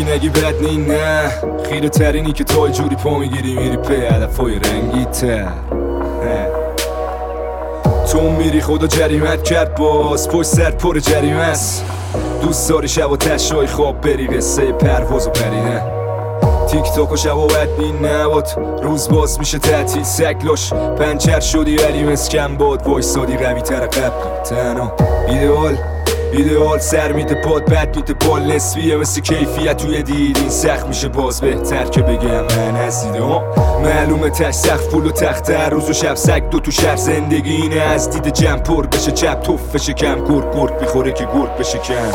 نگی 0.09 0.29
بد 0.29 0.61
نی 0.61 0.77
نه. 0.77 1.29
خیره 1.69 1.89
ترینی 1.89 2.33
که 2.33 2.43
تو 2.43 2.67
جوری 2.67 2.95
پا 2.95 3.17
می‌گیری 3.17 3.55
میری 3.55 3.77
پی 3.77 3.95
علفای 3.95 4.59
رنگی 4.59 5.05
تر 5.05 5.47
تو 8.11 8.21
میری 8.21 8.61
خدا 8.61 8.87
جریمت 8.87 9.43
کرد 9.43 9.75
باز 9.75 10.29
پشت 10.29 10.43
سر 10.43 10.71
پر 10.71 10.99
جریمه 10.99 11.39
است. 11.39 11.85
دوست 12.41 12.69
داری 12.69 12.87
شب 12.87 13.11
و 13.11 13.17
تشای 13.17 13.67
خواب 13.67 14.01
بری 14.01 14.27
قصه 14.27 14.71
پرواز 14.71 15.27
و 15.27 15.29
پرینه. 15.29 15.81
تیک 16.67 16.83
تاک 16.95 17.11
و 17.11 17.47
بد 17.47 17.67
بین 17.77 18.05
نباد 18.05 18.47
روز 18.83 19.09
باز 19.09 19.39
میشه 19.39 19.59
تعطیل. 19.59 20.03
سکلاش 20.03 20.73
پنچر 20.73 21.39
شدی 21.39 21.77
ولی 21.77 22.03
مسکن 22.03 22.57
باد. 22.57 22.87
وایسادی 22.87 23.37
قوی 23.37 23.61
تر 23.61 23.87
قبلی 23.87 24.43
تنها 24.43 24.93
ایدئال 25.27 25.77
ایدئال 26.31 26.79
سر 26.79 27.11
میده 27.11 27.35
پاد 27.35 27.65
بد 27.65 27.95
میده 27.95 28.13
بال 28.13 28.51
نسبیه 28.51 28.95
مثل 28.95 29.21
کیفیت 29.21 29.77
توی 29.77 30.03
دید. 30.03 30.37
این 30.37 30.49
سخت 30.49 30.87
میشه 30.87 31.07
باز 31.07 31.41
بهتر 31.41 31.85
که 31.85 32.01
بگم. 32.01 32.41
من 32.43 32.75
از 32.75 33.05
ها 33.05 33.43
معلومه 33.83 34.29
تش 34.29 34.53
سخت 34.53 34.89
پول 34.89 35.05
و 35.05 35.11
تخت 35.11 35.49
هر 35.49 35.69
روز 35.69 35.89
و 35.89 35.93
شب. 35.93 36.15
سگ 36.15 36.49
دو 36.49 36.59
تو 36.59 36.71
شهر 36.71 36.95
زندگی 36.95 37.55
اینه. 37.55 37.81
از 37.81 38.09
دید 38.09 38.33
جمع 38.33 38.61
پر 38.61 38.87
بشه 38.87 39.11
چپ 39.11 39.41
توف 39.41 39.75
بشه 39.75 39.93
کم. 39.93 40.15
گرگ 40.15 40.55
گرگ 40.55 40.81
می‌خوره 40.81 41.11
که 41.11 41.23
گرگ 41.23 41.57
بشه 41.57 41.77
کم. 41.77 42.11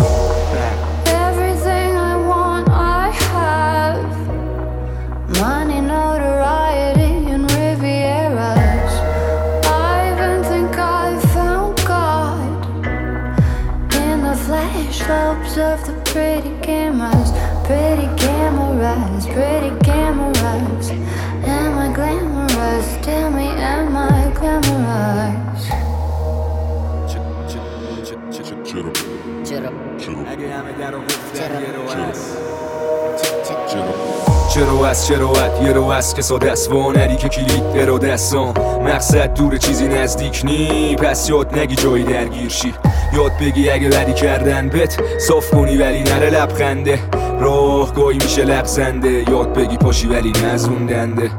از 34.84 35.06
چرا 35.06 35.30
ات 35.30 35.62
یه 35.62 35.72
رو 35.72 35.84
از 35.84 36.14
که 36.14 36.22
ساده 36.22 36.52
است 36.52 36.72
و 36.72 36.92
که 36.92 37.28
کلید 37.28 37.62
ارو 37.74 37.98
دستان. 37.98 38.54
مقصد 38.82 39.34
دور 39.34 39.56
چیزی 39.56 39.88
نزدیک 39.88 40.40
نی 40.44 40.96
پس 40.96 41.30
یاد 41.30 41.58
نگی 41.58 41.74
جایی 41.74 42.04
درگیر 42.04 42.48
شی. 42.48 42.74
یاد 43.12 43.32
بگی 43.40 43.70
اگه 43.70 43.88
بدی 43.88 44.12
کردن 44.12 44.68
بت 44.68 44.96
صاف 45.18 45.50
کنی 45.50 45.76
ولی 45.76 46.02
نره 46.02 46.30
لبخنده. 46.30 46.98
راه 47.40 47.94
گاهی 47.94 48.18
میشه 48.18 48.44
لبزنده 48.44 49.30
یاد 49.30 49.52
بگی 49.52 49.76
پاشی 49.76 50.06
ولی 50.06 50.32
نزوندنده 50.44 51.30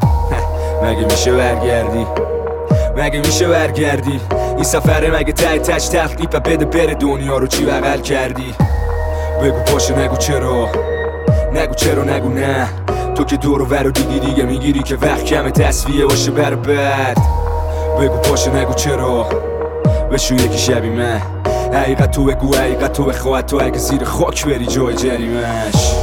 مگه 0.84 1.04
میشه 1.04 1.32
برگردی؟ 1.32 2.08
مگه 2.98 3.20
میشه 3.20 3.48
برگردی؟ 3.48 4.20
این 4.56 4.64
سفره 4.64 5.20
مگه 5.20 5.34
ته 5.34 5.60
تش 5.60 5.88
تخلیف 5.88 6.30
و 6.34 6.40
بده 6.40 6.66
بره 6.66 6.96
دنیا 6.96 7.38
رو 7.38 7.48
چی 7.48 7.66
بغل 7.66 8.02
کردی؟ 8.02 8.56
بگو 9.42 9.60
پاشه 9.60 10.00
نگو 10.00 10.18
چرا؟ 10.18 10.70
نگو 11.54 11.74
چرا 11.74 12.04
نگو 12.04 12.30
نه. 12.30 12.85
تو 13.16 13.24
که 13.24 13.38
دور 13.38 13.62
و 13.62 13.66
ور 13.66 13.88
و 13.88 13.92
دیدی 13.92 14.20
دیگه 14.20 14.44
می‌گیری 14.44 14.84
که 14.84 14.96
وقت 14.96 15.24
کمه 15.26 15.52
تصویه 15.52 16.06
باشه 16.06 16.32
بر 16.32 16.56
بد. 16.56 17.18
بگو 18.00 18.18
پاشه 18.18 18.56
نگو 18.56 18.74
چرا. 18.74 19.30
بشو 20.12 20.36
یکی 20.36 20.58
شبی 20.58 20.90
من. 20.90 21.22
حقیقت 21.74 22.12
تو 22.12 22.26
بگو 22.26 22.56
حقیقت 22.56 22.94
تو 22.94 23.04
بخواه 23.04 23.42
تو. 23.42 23.58
اگه 23.62 23.78
زیر 23.78 24.04
خاک 24.04 24.46
بری 24.46 24.66
جای 24.66 24.96
جریمش 24.96 25.94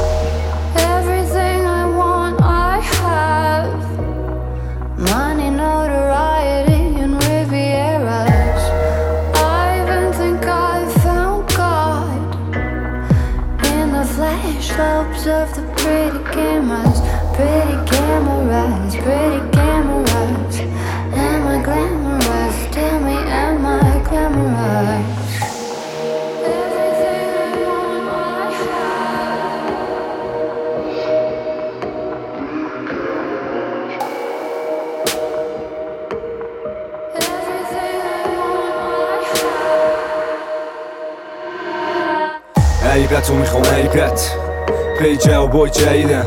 پی 45.03 45.17
جوابای 45.17 45.71
جدیدم 45.71 46.27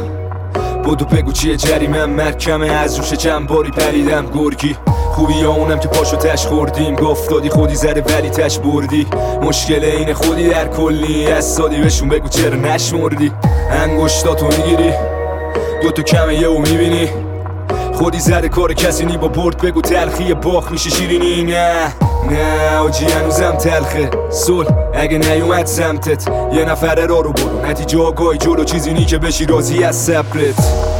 بودو 0.84 1.06
بگو 1.06 1.32
چیه 1.32 1.56
جریمم 1.56 2.10
مرکمه 2.10 2.72
از 2.72 2.98
روش 2.98 3.14
چند 3.14 3.48
باری 3.48 3.72
پریدم 3.72 4.26
گرگی 4.26 4.76
خوبی 4.88 5.34
یا 5.34 5.52
اونم 5.52 5.80
که 5.80 5.88
پاشو 5.88 6.18
تش 6.18 6.46
خوردیم 6.46 6.96
گفت 6.96 7.30
دادی 7.30 7.50
خودی 7.50 7.76
زده 7.76 8.02
ولی 8.02 8.30
تش 8.30 8.60
بردی 8.60 9.08
مشکل 9.42 9.84
این 9.84 10.14
خودی 10.14 10.50
در 10.50 10.68
کلی 10.68 11.28
از 11.28 11.54
سادی 11.54 11.82
بهشون 11.82 12.10
بگو 12.10 12.28
چرا 12.28 12.56
نشمردی 12.56 13.32
انگشتاتو 13.72 14.46
می‌گیری 14.46 14.94
دوتو 15.82 16.02
کمه 16.02 16.36
یه 16.36 16.48
و 16.48 16.58
می‌بینی 16.58 17.10
خودی 17.96 18.20
زده 18.20 18.50
کار 18.50 18.74
کسی 18.74 19.06
نی 19.06 19.18
با 19.18 19.28
برد 19.28 19.58
بگو 19.58 19.82
تلخی 19.82 20.34
باخ 20.34 20.72
میشه 20.72 20.90
شیرینی. 20.90 21.44
نه 21.44 21.94
نه 22.30 22.78
آجی 22.78 23.06
هنوزم 23.06 23.52
تلخه. 23.52 24.10
سل 24.30 24.66
اگه 24.94 25.18
نیومد 25.18 25.66
سمتت 25.66 26.28
یه 26.54 26.66
نفره 26.66 27.06
را 27.06 27.20
رو 27.20 27.34
برو. 27.34 27.66
نتیجه 27.66 28.00
آگاهی 28.00 28.38
جلو 28.38 28.64
چیزی 28.64 28.94
نی 28.94 29.06
که 29.06 29.18
بشی 29.18 29.46
راضی 29.46 29.84
از 29.84 29.96
صبرت. 29.96 30.95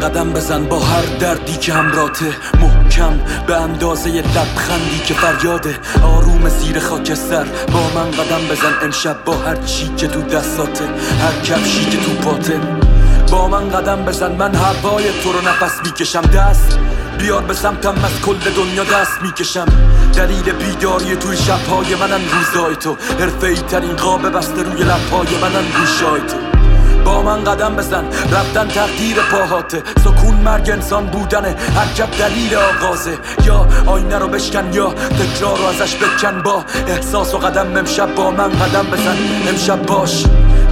قدم 0.00 0.32
بزن 0.32 0.64
با 0.64 0.78
هر 0.78 1.02
دردی 1.02 1.56
که 1.56 1.72
همراته. 1.72 2.36
محکم 2.60 3.20
به 3.46 3.56
اندازه 3.56 4.10
لبخندی 4.10 4.98
که 5.06 5.14
فریاده. 5.14 5.78
آروم 6.02 6.48
زیر 6.48 6.78
خاکستر 6.78 7.44
با 7.44 7.80
من 7.94 8.10
قدم 8.10 8.48
بزن 8.50 8.72
امشب 8.82 9.24
با 9.24 9.32
هر 9.32 9.56
چی 9.56 9.88
که 9.96 10.08
تو 10.08 10.22
دستاته. 10.22 10.84
هر 11.20 11.40
کفشی 11.44 11.84
که 11.84 11.98
تو 11.98 12.10
پاته. 12.10 12.60
با 13.32 13.48
من 13.48 13.68
قدم 13.68 14.04
بزن 14.04 14.32
من 14.32 14.54
هوای 14.54 15.04
تو 15.22 15.32
رو 15.32 15.38
نفس 15.38 15.80
می‌کشم. 15.84 16.20
دست 16.20 16.78
بیار 17.18 17.42
به 17.42 17.54
سمتم 17.54 17.94
از 18.04 18.20
کل 18.20 18.50
دنیا 18.56 18.84
دست 18.84 19.22
می‌کشم. 19.22 19.66
دلیل 20.16 20.52
بیداری 20.52 21.16
توی 21.16 21.36
شبهای 21.36 21.94
منن 21.94 22.20
روزای 22.32 22.76
تو. 22.76 22.96
حرفه 23.20 23.54
ترین 23.54 23.96
قاب 23.96 24.28
بسته 24.28 24.62
روی 24.62 24.82
لبهای 24.82 25.38
منن 25.42 25.64
گوشای 25.80 26.20
تو. 26.20 26.49
با 27.10 27.22
من 27.22 27.44
قدم 27.44 27.76
بزن. 27.76 28.04
رفتن 28.32 28.68
تقدیر 28.68 29.16
پاهاته. 29.32 29.82
سکون 30.04 30.34
مرگ 30.34 30.70
انسان 30.70 31.06
بودنه. 31.06 31.48
حرکت 31.48 32.18
دلیل 32.18 32.54
آغازه. 32.54 33.18
یا 33.46 33.66
آینه 33.86 34.18
رو 34.18 34.28
بشکن 34.28 34.72
یا 34.72 34.94
تکرار 34.94 35.58
رو 35.58 35.64
ازش 35.64 35.96
بکن. 35.96 36.42
با 36.42 36.64
احساس 36.88 37.34
و 37.34 37.38
قدم 37.38 37.76
امشب 37.76 38.14
با 38.14 38.30
من 38.30 38.48
قدم 38.48 38.86
بزن. 38.90 39.16
امشب 39.48 39.86
باش. 39.86 40.24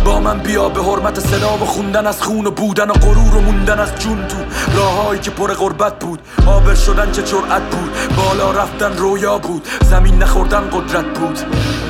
با 0.05 0.20
من 0.20 0.38
بیا 0.38 0.68
به 0.68 0.83
حرمت 0.83 1.20
صدا 1.20 1.55
و 1.55 1.66
خوندن 1.66 2.07
از 2.07 2.22
خون 2.22 2.46
و 2.46 2.51
بودن 2.51 2.90
و 2.90 2.92
غرور 2.92 3.37
و 3.37 3.40
موندن 3.40 3.81
از 3.81 3.94
جون 3.98 4.27
تو. 4.27 4.37
راههایی 4.79 5.20
که 5.20 5.31
پر 5.31 5.55
غربت 5.55 5.98
بود. 5.98 6.20
آبر 6.46 6.74
شدن 6.74 7.12
چه 7.12 7.22
جرأت 7.22 7.62
بود. 7.62 7.90
بالا 8.16 8.51
رفتن 8.51 8.96
رویا 8.96 9.38
بود. 9.38 9.68
زمین 9.83 10.22
نخوردن 10.22 10.70
قدرت 10.70 11.18
بود. 11.18 11.38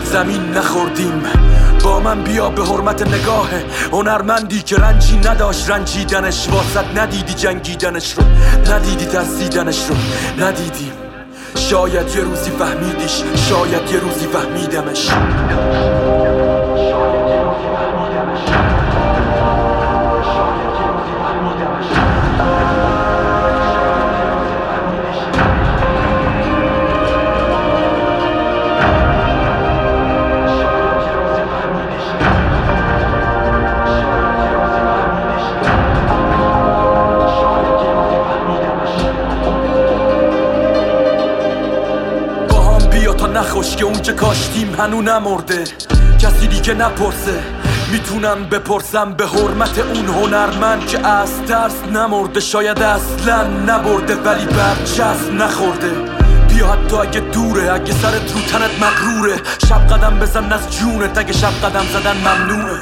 زمین 0.05 0.51
نخوردیم. 0.51 1.23
من 1.97 2.23
بیا 2.23 2.51
به 2.51 2.65
حرمت 2.65 3.03
نگاه 3.03 3.51
هنرمندی 3.93 4.63
که 4.63 4.77
رنجی 4.77 5.17
نداشت 5.19 5.71
رنجیدنش 5.71 6.49
واسط 6.49 6.85
ندیدی 6.97 7.35
جنگیدنش 7.35 8.15
رو. 8.15 8.25
ندیدی 8.73 9.07
ترسیدنش 9.07 9.87
رو. 9.89 9.97
ندیدیم 10.45 10.93
شاید 11.57 12.17
یه 12.17 12.23
روزی 12.23 12.51
فهمیدیش 12.51 13.23
شاید 13.49 13.91
یه 13.93 14.01
روزی 14.01 14.27
فهمیدمش. 14.27 15.09
هنو 44.79 45.03
نمرده. 45.03 45.65
کسی 46.19 46.47
دیگه 46.47 46.75
نپرسه. 46.75 47.43
می‌تونم 47.93 48.45
بپرسم 48.45 49.13
به 49.13 49.27
حرمت 49.27 49.79
اون 49.79 50.07
هنرمند 50.07 50.87
که 50.87 51.07
از 51.07 51.31
ترس 51.49 51.83
نمرده. 51.93 52.41
شاید 52.41 52.83
اصلا 52.83 53.47
نبرده 53.47 54.15
ولی 54.15 54.45
برچسب 54.45 55.33
نخورده. 55.33 55.91
بیا 56.49 56.67
حتی 56.67 56.97
اگه 56.97 57.21
دوره 57.21 57.73
اگه 57.73 57.93
سرت 57.93 58.33
رو 58.35 58.41
تنت 58.41 58.71
مقروره 58.83 59.37
شب 59.69 59.87
قدم 59.87 60.19
بزن 60.19 60.53
از 60.53 60.79
جونت 60.79 61.19
اگه 61.19 61.33
شب 61.33 61.53
قدم 61.65 61.85
زدن 61.93 62.17
ممنوعه. 62.17 62.79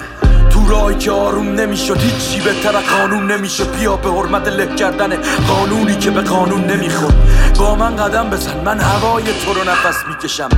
تو 0.50 0.68
راهی 0.68 0.96
که 0.96 1.10
آروم 1.10 1.48
نمی‌شد 1.48 1.98
هیچی 2.00 2.40
بهتر 2.40 2.72
قانون 2.72 3.32
نمیشه 3.32 3.64
بیا 3.64 3.96
به 3.96 4.10
حرمت 4.10 4.48
له 4.48 4.74
کردن 4.74 5.16
قانونی 5.48 5.94
که 5.94 6.10
به 6.10 6.20
قانون 6.20 6.64
نمی‌خورد. 6.64 7.14
با 7.58 7.74
من 7.74 7.96
قدم 7.96 8.30
بزن 8.30 8.60
من 8.64 8.80
هوای 8.80 9.24
تو 9.24 9.54
رو 9.54 9.60
نفس 9.60 9.96
می‌کشم. 10.08 10.48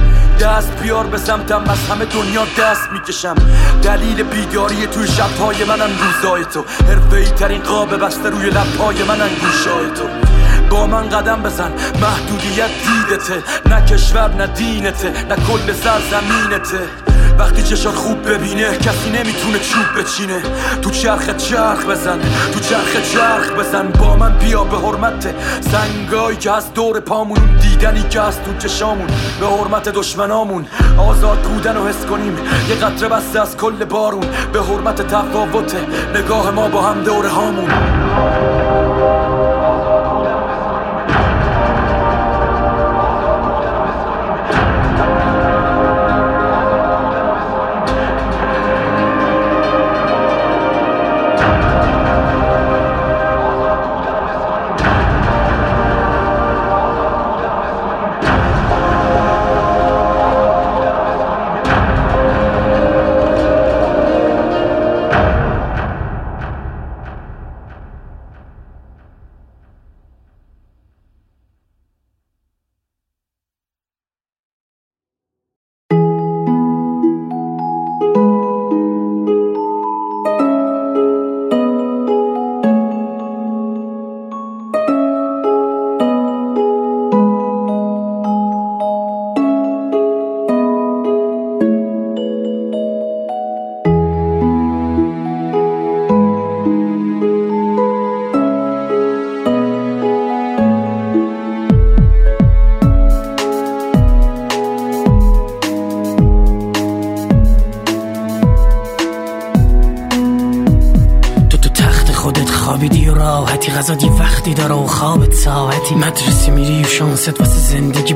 دست 0.40 0.83
بیار 0.83 1.07
به 1.07 1.18
سمتم 1.18 1.64
از 1.70 1.88
همه 1.88 2.05
دنیا 2.05 2.42
دست 2.59 2.88
می‌کشم. 2.92 3.35
دلیل 3.83 4.22
بیداری 4.22 4.87
توی 4.87 5.09
شبهای 5.09 5.64
منن 5.64 5.90
روزای 5.98 6.44
تو. 6.44 6.64
حرفه 6.88 7.24
ترین 7.24 7.62
قاب 7.62 7.96
بسته 8.05 8.31
روی 8.31 8.51
لبهای 8.51 9.03
منن 9.03 9.29
گوشای 9.29 9.90
تو. 9.94 10.05
با 10.70 10.87
من 10.87 11.09
قدم 11.09 11.42
بزن 11.42 11.72
محدودیت 12.03 12.70
دیدته. 12.87 13.42
نه 13.66 13.87
کشور 13.87 14.35
نه 14.35 14.46
دینته 14.46 15.09
نه 15.29 15.37
کل 15.37 15.72
سرزمینته. 15.72 17.07
وقتی 17.38 17.62
چشات 17.62 17.94
خوب 17.94 18.31
ببینه 18.31 18.77
کسی 18.79 19.11
نمی‌تونه 19.11 19.59
چوب 19.59 19.85
بچینه. 19.98 20.42
تو 20.83 20.90
چرخ 20.90 21.37
چرخ 21.37 21.87
بزن 21.87 22.18
تو 22.53 22.61
چرخ 22.61 23.12
چرخ 23.12 23.53
بزن. 23.53 23.88
با 23.88 24.16
من 24.16 24.38
بیا 24.38 24.64
به 24.64 24.77
حرمت 24.79 25.35
سنگایی 25.61 26.37
که 26.37 26.53
از 26.53 26.74
دور 26.74 27.01
پامون 27.01 27.38
دیدنی 27.61 28.03
که 28.03 28.20
از 28.20 28.42
تو 28.42 28.68
چشامون. 28.68 29.07
به 29.40 29.46
حرمت 29.46 29.88
دشمنامون. 29.88 30.66
آزاد 30.98 31.38
بودن 31.38 31.77
و 31.77 31.88
حس 31.88 32.07
کنیم. 32.07 32.38
یه 32.68 32.74
قطره 32.74 33.09
بسته 33.09 33.40
از 33.40 33.57
کل 33.57 33.85
بارون. 33.85 34.27
به 34.53 34.62
حرمت 34.62 35.03
تفاوت. 35.03 35.77
نگاه 36.14 36.51
ما 36.51 36.68
با 36.68 36.83
هم 36.83 37.03
دور 37.03 37.27
هامون. 37.27 38.07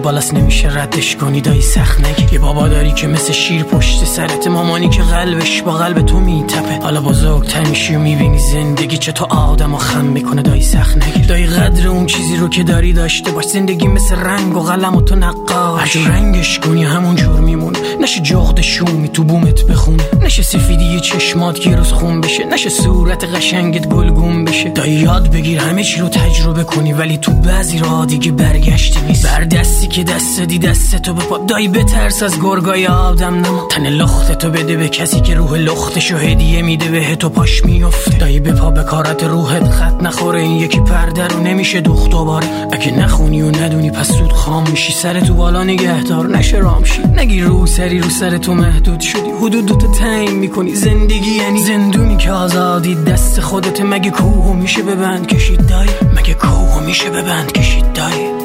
بالاست 0.03 0.35
نمیشه 0.35 0.79
ردش 0.79 1.17
کنی 1.17 1.41
دایی 1.41 1.61
سخت 1.61 2.01
نگی 2.01 2.33
یه 2.33 2.39
بابا 2.39 2.69
داری 2.69 2.93
که 2.93 3.07
مثل 3.07 3.33
شیر 3.33 3.63
پشت 3.63 4.05
سرت. 4.05 4.47
مامانی 4.47 4.89
که 4.89 5.03
قلبش 5.03 5.63
با 5.63 5.73
قلب 5.73 6.07
تو 6.07 6.21
میتپه. 6.21 6.79
حالا 6.83 7.01
بزرگتر 7.01 7.65
میشی 7.65 7.95
و 7.95 7.99
می‌بینی 7.99 8.39
زندگی 8.39 8.99
چه 8.99 9.13
تو 9.13 9.25
آدم 9.25 9.75
و 9.75 9.79
خم 9.79 10.05
می‌کنه 10.05 10.43
دایی 10.43 10.63
سخت 10.63 10.97
نگی 10.97 11.27
دایی 11.27 11.47
قدر 11.47 11.89
اون 11.89 12.07
چیزی 12.07 12.37
رو 12.37 12.49
که 12.49 12.63
داری 12.63 12.93
داشته 12.93 13.31
باش. 13.31 13.45
زندگی 13.45 13.89
مثل 13.89 14.17
رنگ 14.17 14.57
و 14.57 14.61
قلم 14.61 14.97
و 14.97 15.01
تو 15.01 15.17
نقاش. 15.17 15.97
رنگش 15.97 16.59
کنی 16.59 16.85
همون 16.85 17.17
جور 17.17 17.41
میمون 17.41 17.73
نشه 18.01 18.21
جغد 18.21 18.61
شومی 18.61 19.09
تو 19.09 19.25
بومت 19.25 19.63
بخونه. 19.63 20.03
نشه 20.23 20.43
سفیدی 20.43 21.01
چشمات 21.01 21.67
یه 21.67 21.77
روز 21.77 21.93
خون 21.93 22.21
بشه. 22.21 22.45
نشه 22.45 22.71
صورت 22.71 23.25
قشنگت 23.25 23.89
گلگون 23.89 24.45
بشه. 24.45 24.69
دایی 24.69 24.93
یاد 24.93 25.31
بگیر 25.31 25.59
همه 25.59 25.85
چی 25.85 26.01
رو 26.01 26.09
تجربه 26.09 26.65
کنی 26.65 26.93
ولی 26.93 27.19
تو 27.19 27.33
بعضی 27.33 27.79
راه 27.79 28.07
دیگه 28.07 28.33
برگشتی 28.33 29.01
نیست. 29.01 29.27
بر 29.27 29.45
دستی 29.45 29.87
که 29.93 30.05
دست 30.05 30.41
دی 30.41 30.59
دست 30.59 30.97
تو 30.97 31.15
بپا 31.15 31.39
دایی 31.39 31.69
بترس 31.69 32.23
از 32.23 32.41
گرگای 32.41 32.87
آدم 32.87 33.35
نما. 33.35 33.69
تن 33.71 33.87
لخت 33.87 34.39
تو 34.39 34.51
بده 34.51 34.77
به 34.77 34.89
کسی 34.89 35.21
که 35.21 35.35
روح 35.35 35.55
لختشو 35.55 36.17
هدیه 36.17 36.63
میده 36.63 36.89
به 36.89 37.17
تو 37.17 37.29
پاش 37.29 37.65
میفته. 37.65 38.19
دایی 38.19 38.41
بپا 38.41 38.71
به 38.71 38.83
کارت 38.83 39.25
روحت 39.25 39.71
خط 39.71 40.03
نخوره. 40.03 40.41
این 40.41 40.51
یکی 40.51 40.81
پرده 40.81 41.27
رو 41.27 41.41
نمیشه 41.41 41.81
دوخت 41.81 42.11
دوباره. 42.11 42.47
اگه 42.73 42.91
نخونی 42.91 43.43
و 43.43 43.51
ندونی 43.51 43.91
پس 43.91 44.13
زود 44.13 44.33
خام 44.33 44.71
میشی. 44.71 44.93
سر 44.93 45.21
تو 45.21 45.35
بالا 45.35 45.63
نگهدار 45.63 46.37
نشه 46.37 46.57
رامشی 46.57 47.03
نگی 47.03 47.41
رو 47.41 47.67
سری 47.67 47.99
رو 47.99 48.11
سر 48.11 48.37
تو 48.39 48.55
محدود 48.55 49.01
شدی. 49.01 49.31
حدود 49.41 49.67
تو 49.67 49.93
تعیین 49.93 50.35
می‌کنی. 50.35 50.75
زندگی 50.75 51.31
یعنی 51.31 51.59
زندونی 51.59 52.17
که 52.17 52.31
آزادی. 52.31 52.95
دست 52.95 53.41
خودت 53.41 53.81
مگه 53.81 54.11
کوه 54.11 54.57
میشه 54.57 54.83
به 54.83 54.95
بند 54.95 55.27
کشید 55.27 55.67
دایی؟ 55.67 55.91
مگه 56.17 56.35
کوه 56.35 56.83
میشه 56.83 57.11
به 57.11 57.23
بند 57.23 57.53
کشید 57.53 57.93
دایی؟ 57.93 58.42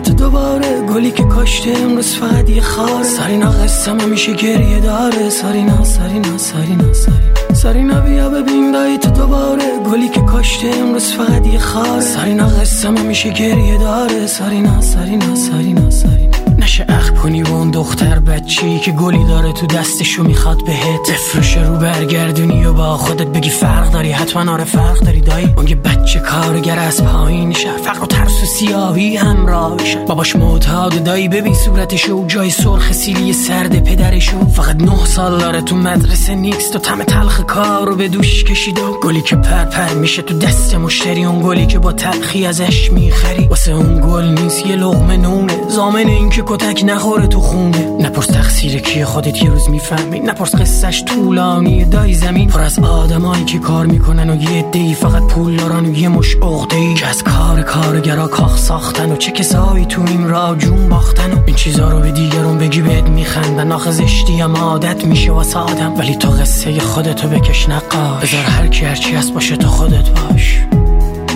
تو 0.00 0.12
دوباره 0.12 0.80
گلی 0.80 1.10
که 1.10 1.24
کاشته 1.24 1.70
امروز 1.70 2.14
فقط 2.14 2.50
یه 2.50 2.62
خاره. 2.62 3.02
سارینا 3.02 3.50
قصه 3.50 3.90
همیشه 3.90 4.32
گریه 4.32 4.80
داره. 4.80 5.30
سارینا 5.30 5.84
سارینا 5.84 6.38
سارینا 6.38 6.92
سارینا 6.92 7.54
سارینا 7.54 8.00
بیا 8.00 8.30
ببین 8.30 8.72
دایی 8.72 8.98
تو 8.98 9.10
دوباره 9.10 9.78
گلی 9.90 10.08
که 10.08 10.20
کاشته 10.20 10.68
امروز 10.68 11.12
فقط 11.12 11.46
یه 11.46 11.58
خاره. 11.58 12.00
سارینا 12.00 12.46
قصه 12.48 12.88
همیشه 12.88 13.30
گریه 13.30 13.78
داره. 13.78 14.26
سارینا 14.26 14.80
سارینا 14.80 15.34
سارینا 15.34 15.90
سارینا 15.90 16.35
نشه 16.66 16.84
اخ 16.88 17.10
کنی 17.10 17.42
و 17.42 17.48
اون 17.48 17.70
دختر 17.70 18.18
بچی 18.18 18.78
که 18.78 18.92
گلی 18.92 19.24
داره 19.24 19.52
تو 19.52 19.66
دستشو 19.66 20.22
می‌خواد 20.22 20.64
بهت. 20.64 21.10
بفروشه 21.10 21.62
رو 21.62 21.76
برگردونی 21.76 22.64
و 22.64 22.72
با 22.72 22.96
خودت 22.96 23.26
بگی 23.26 23.50
فرق 23.50 23.90
داری 23.90 24.12
حتما 24.12 24.52
آره 24.52 24.64
فرق 24.64 24.98
داری 24.98 25.20
دایی. 25.20 25.54
اون 25.56 25.68
یه 25.68 25.74
بچه 25.74 26.18
کارگر 26.18 26.78
از 26.78 27.04
پایین 27.04 27.52
شهر 27.52 27.76
فقر 27.76 28.02
و 28.02 28.06
ترس 28.06 28.42
و 28.42 28.46
سیاهی 28.46 29.16
همراهشه 29.16 30.04
باباش 30.08 30.36
معتاد 30.36 31.04
دایی 31.04 31.28
ببین 31.28 31.54
صورتشو 31.54 32.12
و 32.12 32.26
جای 32.26 32.50
سرخ 32.50 32.92
سیلی 32.92 33.32
سرد 33.32 33.84
پدرشو. 33.84 34.48
فقط 34.48 34.76
نه 34.76 35.04
سال 35.04 35.38
داره 35.38 35.60
تو 35.60 35.76
مدرسه 35.76 36.34
نیست 36.34 36.76
و 36.76 36.78
تم 36.78 37.02
تلخ 37.02 37.40
کار 37.40 37.86
رو 37.86 37.96
به 37.96 38.08
دوش 38.08 38.44
کشیده. 38.44 38.82
و 38.82 39.00
گلی 39.00 39.22
که 39.22 39.36
پر 39.36 39.64
پر 39.64 39.94
میشه 39.94 40.22
تو 40.22 40.38
دست 40.38 40.74
مشتری 40.74 41.24
اون 41.24 41.42
گلی 41.42 41.66
که 41.66 41.78
با 41.78 41.92
تلخی 41.92 42.46
ازش 42.46 42.90
می‌خری. 42.92 43.48
واسه 43.48 43.72
اون 43.72 44.00
گل 44.00 44.42
نیست 44.42 44.66
یه 44.66 44.76
لغمه 44.76 45.16
نونه. 45.16 45.68
زامن 45.68 46.06
این 46.06 46.30
که 46.30 46.42
کتک 46.56 46.84
نخوره 46.84 47.26
تو 47.26 47.40
خونه. 47.40 47.88
نپرس 48.00 48.26
تقصیر 48.26 48.78
کی 48.78 49.04
خودت 49.04 49.42
یه 49.42 49.50
روز 49.50 49.70
می‌فهمی. 49.70 50.20
نپرس 50.20 50.54
قصهش 50.54 51.04
طولانی 51.04 51.84
دای 51.84 52.14
زمین. 52.14 52.48
پر 52.48 52.60
از 52.60 52.78
آدمایی 52.78 53.44
که 53.44 53.58
کار 53.58 53.86
می‌کنن 53.86 54.30
و 54.30 54.42
یه 54.42 54.62
دی 54.62 54.94
فقط 54.94 55.22
پول 55.22 55.56
دارن 55.56 55.86
و 55.86 55.98
یه 55.98 56.08
مش 56.08 56.34
عقده 56.34 56.94
که 56.94 57.06
از 57.06 57.22
کار 57.22 57.62
کارگرا 57.62 58.26
کاخ 58.26 58.58
ساختن 58.58 59.12
و 59.12 59.16
چه 59.16 59.32
کسایی 59.32 59.84
تو 59.84 60.02
این 60.06 60.28
راه 60.28 60.58
جون 60.58 60.88
باختن 60.88 61.32
و 61.32 61.38
این 61.46 61.56
چیزا 61.56 61.88
رو 61.88 62.00
به 62.00 62.10
دیگرون 62.10 62.58
بگی 62.58 62.82
بهت 62.82 63.08
میخندن 63.08 63.72
آخه 63.72 63.90
زشتی 63.90 64.40
هم 64.40 64.56
عادت 64.56 65.04
میشه 65.04 65.32
واسه 65.32 65.58
آدم. 65.58 65.94
ولی 65.98 66.16
تو 66.16 66.28
قصه 66.30 66.80
خودتو 66.80 67.28
بکش 67.28 67.68
نقاش. 67.68 68.22
بذار 68.22 68.44
هر 68.44 68.66
کی 68.66 68.84
هرچی 68.84 69.14
هست 69.14 69.32
باشه 69.32 69.56
تو 69.56 69.68
خودت 69.68 70.10
باش. 70.10 70.60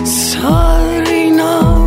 سارینا 0.03 1.80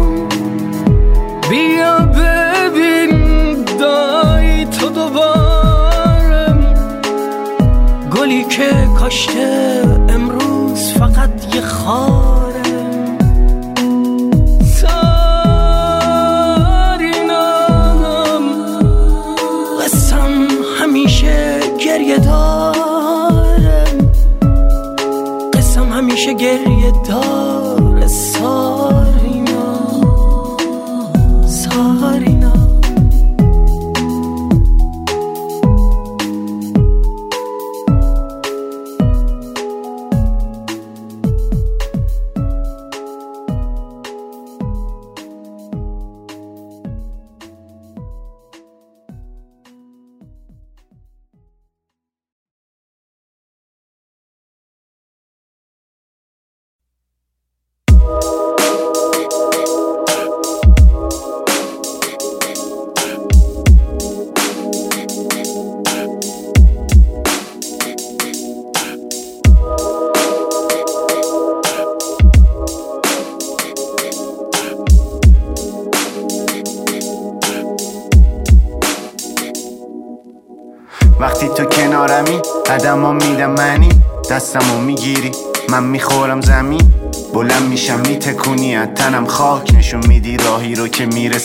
دوباره 5.04 6.54
گلی 8.16 8.44
که 8.44 8.70
کاشته 8.98 9.82
امروز 10.08 10.92
فقط 10.92 11.54
یه 11.54 11.60
خاره 11.60 12.33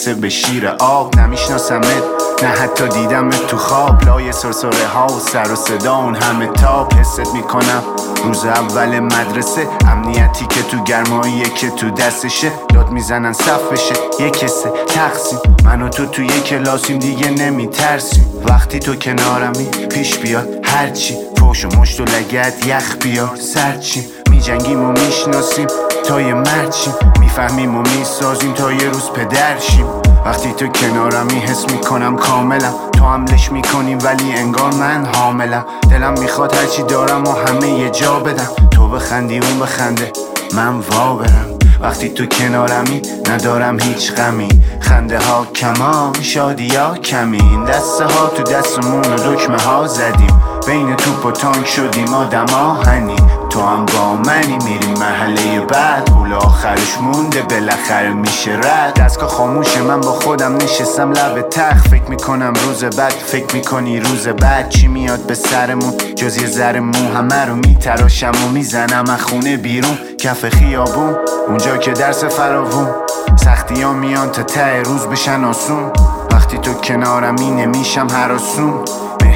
می‌رسه 0.10 0.22
به 0.22 0.30
شیر 0.30 0.68
آب 0.68 1.20
نمیشناسمت 1.20 2.04
نه 2.44 2.48
حتی 2.48 2.88
دیدم 2.88 3.30
تو 3.30 3.58
خواب. 3.58 4.06
لای 4.06 4.32
سرسره 4.32 4.88
ها 4.94 5.08
و 5.08 5.20
سر 5.20 5.52
و 5.52 5.56
صدا 5.56 5.96
اون 5.96 6.16
همه 6.16 6.48
تاب 6.48 6.94
حست 6.94 7.34
می‌کنم. 7.34 7.84
روز 8.24 8.46
اول 8.46 9.00
مدرسه 9.00 9.68
امنیتی 9.92 10.46
که 10.46 10.64
تو 10.64 10.84
گرماییه 10.84 11.50
که 11.50 11.70
تو 11.70 11.90
دستشه. 11.90 12.52
داد 12.74 12.90
می‌زنن 12.90 13.34
صف 13.34 13.72
بشه 13.72 13.94
یک 14.20 14.40
کسه 14.40 14.72
تقسیم 14.88 15.40
من 15.64 15.90
تو 15.90 16.06
تو 16.06 16.24
یک 16.24 16.44
کلاسیم 16.44 17.00
دیگه 17.00 17.30
نمیترسیم 17.30 18.44
وقتی 18.46 18.80
تو 18.80 18.96
کنارمی 18.96 19.66
پیش 19.66 20.18
بیاد 20.18 20.48
هرچی 20.64 21.18
فوش 21.38 21.66
و 21.66 21.80
مشت 21.80 22.00
و 22.00 22.04
لگت 22.04 22.66
یخ 22.66 22.96
بیار 23.02 23.36
سرچیم 23.36 24.06
میجنگیم 24.30 24.84
و 24.84 24.92
می‌شناسیم. 24.92 25.68
تا 26.04 26.22
یه 26.22 26.34
مرچیم 26.34 26.94
می‌فهمیم 27.20 27.76
و 27.76 27.82
می‌سازیم 27.82 28.54
تا 28.54 28.72
یه 28.72 28.90
روز 28.90 29.12
پدرشیم 29.12 29.86
وقتی 30.26 30.54
تو 30.54 30.68
کنارمی 30.68 31.40
حس 31.40 31.66
می‌کنم 31.72 32.18
کاملم. 32.18 32.74
تو 32.92 33.06
حملش 33.06 33.52
می‌کنی 33.52 33.96
ولی 33.96 34.34
انگار 34.34 34.74
من 34.74 35.06
حاملم. 35.16 35.66
دلم 35.92 36.14
می‌خواد 36.20 36.56
هرچی 36.56 36.84
دارم 36.84 37.24
و 37.24 37.32
همه 37.32 37.70
یه 37.70 37.90
جا 37.90 38.20
بدم. 38.20 38.50
تو 38.72 38.88
بخندی 38.88 39.40
اون 39.40 39.60
بخنده. 39.60 40.12
من 40.54 40.80
وا 40.80 41.16
برم 41.16 41.60
وقتی 41.82 42.10
تو 42.10 42.26
کنارمی 42.26 43.02
ندارم 43.30 43.80
هیچ 43.80 44.14
غمی. 44.14 44.50
خنده 44.82 45.20
ها 45.20 45.46
کما 45.56 46.14
شادی 46.22 46.76
ها 46.76 46.98
کمی 46.98 47.40
این 47.40 47.66
دسته 47.66 48.06
ها 48.06 48.28
تو 48.28 48.44
دستمون 48.44 49.02
و 49.02 49.16
دکمه 49.16 49.62
ها 49.62 49.88
زدیم. 49.88 50.42
بین 50.68 50.96
توپ 50.96 51.26
و 51.26 51.32
تانک 51.32 51.68
شدیم 51.68 52.14
آدم 52.14 52.46
آهنی. 52.54 53.16
تو 53.50 53.62
هم 53.62 53.86
با 53.86 54.16
منی 54.16 54.58
میریم 54.66 54.94
محله 55.00 55.60
بعد. 55.60 56.06
پول 56.06 56.34
آخرش 56.34 56.98
مونده 57.02 57.42
بالاخره 57.42 58.14
میشه 58.14 58.52
رد. 58.52 58.94
دستگاه 58.94 59.30
خاموش 59.30 59.78
من 59.78 60.02
با 60.02 60.12
خودم 60.12 60.56
نشستم 60.56 61.12
لب 61.12 61.50
تخت. 61.50 61.88
فکر 61.88 62.10
می‌کنم 62.10 62.54
روز 62.66 62.84
بعد 62.84 63.12
فکر 63.12 63.56
می‌کنی 63.56 64.00
روز 64.00 64.28
بعد 64.28 64.70
چی 64.70 64.88
میاد 64.88 65.20
به 65.20 65.36
سرمون؟ 65.36 65.94
جز 66.16 66.38
یه 66.38 66.48
ذره 66.48 66.80
مو 66.80 67.14
همه 67.18 67.46
رو 67.46 67.56
میتراشم 67.56 68.32
و 68.46 68.50
می‌زنم 68.54 69.10
از 69.10 69.22
خونه 69.22 69.58
بیرون. 69.58 69.98
کف 70.20 70.50
خیابون 70.50 71.16
اونجا 71.48 71.78
که 71.78 71.92
درس 71.92 72.24
فراوون. 72.24 72.88
سختی 73.36 73.82
ها 73.82 73.94
میان 73.94 74.32
تا 74.32 74.44
ته 74.44 74.82
روز 74.82 75.06
بشن 75.08 75.44
آسون. 75.44 75.92
وقتی 76.32 76.58
تو 76.58 76.74
کنارمی 76.74 77.52
نمیشم 77.52 78.08
هراسون 78.10 78.74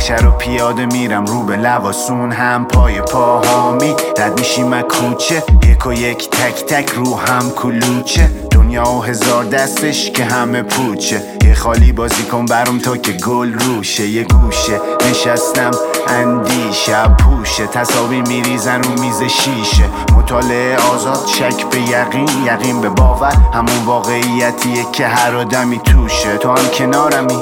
محشر 0.04 0.28
و 0.28 0.32
پیاده 0.32 0.86
میرم 0.86 1.26
رو 1.26 1.44
به 1.44 1.58
لواسون 1.58 2.32
هم 2.32 2.66
پای 2.66 3.02
پاهامی 3.02 3.96
رد 4.18 4.40
میشیم 4.40 4.82
کوچه 4.82 5.44
یک 5.64 5.86
و 5.86 5.94
یک 5.94 6.30
تک 6.30 6.66
تک 6.66 6.90
رو 6.90 7.16
هم 7.16 7.52
کلوچه. 7.52 8.30
دنیا 8.52 8.84
و 8.84 9.04
هزار 9.04 9.44
دستش 9.44 10.12
که 10.12 10.24
همه 10.24 10.64
پوچه. 10.64 11.24
یه 11.46 11.54
خالی 11.54 11.92
بازی 11.92 12.24
کن 12.24 12.46
برام 12.46 12.80
تا 12.80 12.98
که 12.98 13.12
گل 13.12 13.54
روشه. 13.54 14.08
یه 14.08 14.24
گوشه 14.24 14.80
نشستم 15.10 15.72
اندیشه 16.08 17.08
پوشه. 17.08 17.68
تصاویر 17.68 18.24
میریزن 18.28 18.84
رو 18.84 19.02
میز 19.02 19.24
شیشه. 19.24 19.84
مطالعه 20.18 20.78
آزاد 20.78 21.28
شک 21.28 21.66
به 21.66 21.82
یقین 21.82 22.30
یقین 22.46 22.82
به 22.82 22.90
باور. 22.90 23.34
همون 23.54 23.86
واقعیتیه 23.86 24.86
که 24.92 25.08
هر 25.08 25.36
آدمی 25.36 25.80
توشه. 25.80 26.38
تو 26.38 26.50
هم 26.50 26.70
کنارمی 26.78 27.40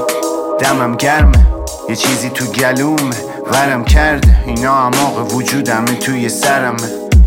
دمم 0.60 0.96
گرمه. 0.96 1.61
یه 1.90 1.96
چیزی 1.96 2.30
تو 2.30 2.46
گلومه 2.46 3.16
ورم 3.52 3.86
کرده 3.86 4.44
اینا 4.46 4.86
اماق 4.86 5.36
وجودمه 5.36 5.96
توی 5.96 6.30
سرمه 6.30 6.78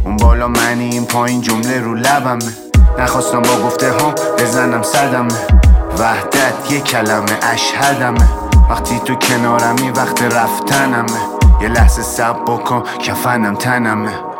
اون 0.04 0.16
بالا 0.16 0.48
منی 0.48 0.90
این 0.90 1.04
پایین 1.04 1.40
جمله 1.40 1.80
رو 1.80 1.94
لبمه 1.94 2.52
نخواستم 2.98 3.42
با 3.42 3.66
گفته 3.66 3.92
ها 3.92 4.14
بزنم 4.38 4.82
صدمه 4.82 5.34
وحدت 5.98 6.70
یه 6.70 6.80
کلمه 6.80 7.38
اشهدمه 7.42 8.28
وقتی 8.70 9.00
تو 9.04 9.14
کنارمی 9.14 9.90
وقت 9.90 10.22
رفتنمه 10.22 11.20
یه 11.62 11.68
لحظه 11.68 12.02
سب 12.02 12.36
بکن 12.46 12.82
کفنم 12.98 13.54
تنمه 13.54 14.33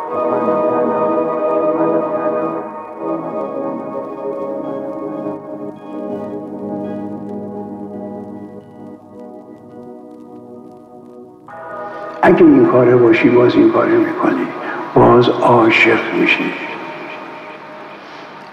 اگه 12.25 12.41
این 12.41 12.65
کاره 12.65 12.95
باشی 12.95 13.29
باز 13.29 13.55
این 13.55 13.71
کاره 13.71 13.97
می‌کنی. 13.97 14.47
باز 14.95 15.29
عاشق 15.29 16.13
میشی. 16.21 16.53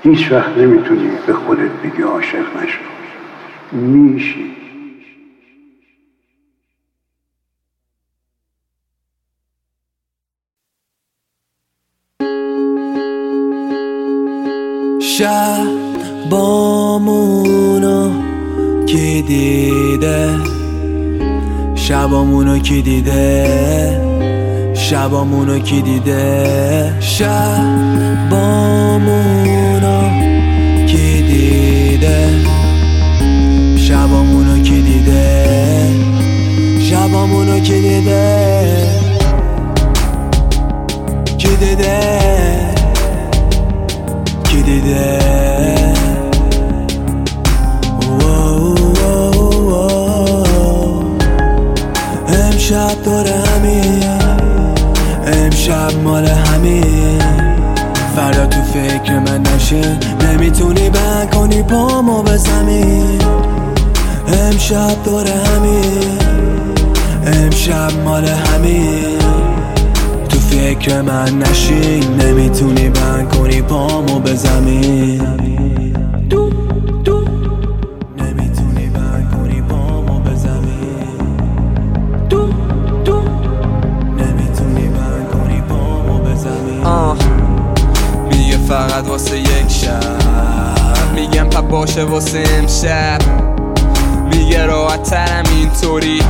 هیچ 0.03 0.33
وقت 0.33 0.59
نمی‌تونی 0.59 1.11
به 1.27 1.33
خودت 1.33 1.71
بگی 1.85 2.03
عاشق 2.03 2.39
نشو. 2.63 2.79
میشی. 3.73 4.53
شبامونو 16.29 18.11
کی 18.87 19.23
دیده 19.23 20.52
شبامونو 21.93 22.59
کی 22.59 22.83
دیده؟ 22.83 24.01
شبامونو 24.75 25.59
کی 25.59 25.83
دیده؟ 25.83 27.01
شبامونو 27.01 27.87
کی 30.87 31.23
دیده؟ 31.23 32.29
شبامونو 33.77 34.63
کی 34.63 34.83
دیده؟ 34.83 35.89
شبامونو 36.81 37.61
کی 37.61 37.81
دیده؟ 37.81 38.25
کی 41.39 41.57
دیده؟ 41.57 42.01
کی 44.45 44.63
دیده؟ 44.63 45.42
امشب 52.63 53.03
دور 53.05 53.27
همین 53.27 54.05
امشب 55.27 56.03
مال 56.05 56.27
همین 56.27 57.19
فردا 58.17 58.47
تو 58.47 58.63
فکر 58.63 59.19
من 59.19 59.43
نشین 59.43 59.99
نمی‌تونی 60.21 60.91
بند 60.91 61.31
کنی 61.35 61.63
پامو 61.63 62.23
به 62.23 62.37
زمین. 62.37 63.19
امشب 64.29 65.05
دور 65.05 65.27
همین 65.27 66.19
امشب 67.27 67.93
مال 68.05 68.25
همین 68.25 69.19
تو 70.29 70.39
فکر 70.39 71.01
من 71.03 71.39
نشین. 71.39 72.05
نمی‌تونی 72.21 72.89
بند 72.89 73.29
کنی 73.35 73.63
پامو 73.63 74.19
به 74.19 74.35
زمین. 74.35 75.82
واسه 89.23 89.39
یک 89.39 89.69
شب. 89.69 91.15
میگم 91.15 91.45
پا 91.45 91.63
باشه 91.63 92.05
واسه 92.05 92.45
امشب. 92.59 93.19
میگه 94.33 94.67
راحت 94.67 95.03
ترم 95.03 95.45
اینطوری. 95.57 96.23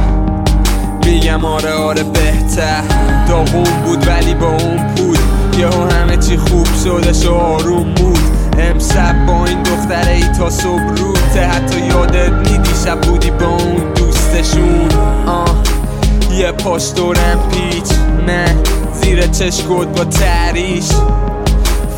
میگم 1.04 1.44
آره 1.44 1.72
آره 1.72 2.02
بهتر. 2.02 2.82
داغون 3.28 3.82
بود 3.84 4.08
ولی 4.08 4.34
با 4.34 4.46
اون 4.46 4.94
بود 4.94 5.18
یهو 5.58 5.90
همه 5.90 6.16
چی 6.16 6.36
خوب 6.36 6.66
شدش 6.84 7.26
و 7.26 7.34
آروم 7.34 7.94
بود. 7.94 8.18
امشب 8.58 9.26
با 9.26 9.44
این 9.44 9.62
دختره 9.62 10.12
ای 10.12 10.28
تا 10.38 10.50
صبح 10.50 10.96
روته. 10.96 11.46
حتی 11.46 11.80
یادت 11.80 12.50
میدی 12.50 12.70
شب 12.84 13.00
بودی 13.00 13.30
با 13.30 13.46
اون 13.46 13.92
دوستشون. 13.94 14.88
آه 15.26 15.56
یه 16.32 16.52
پاش 16.52 16.92
دورم 16.96 17.38
پیچ. 17.50 17.92
نه 18.26 18.56
زیر 18.92 19.26
چشکت 19.26 19.68
با 19.68 20.04
تریش. 20.04 20.88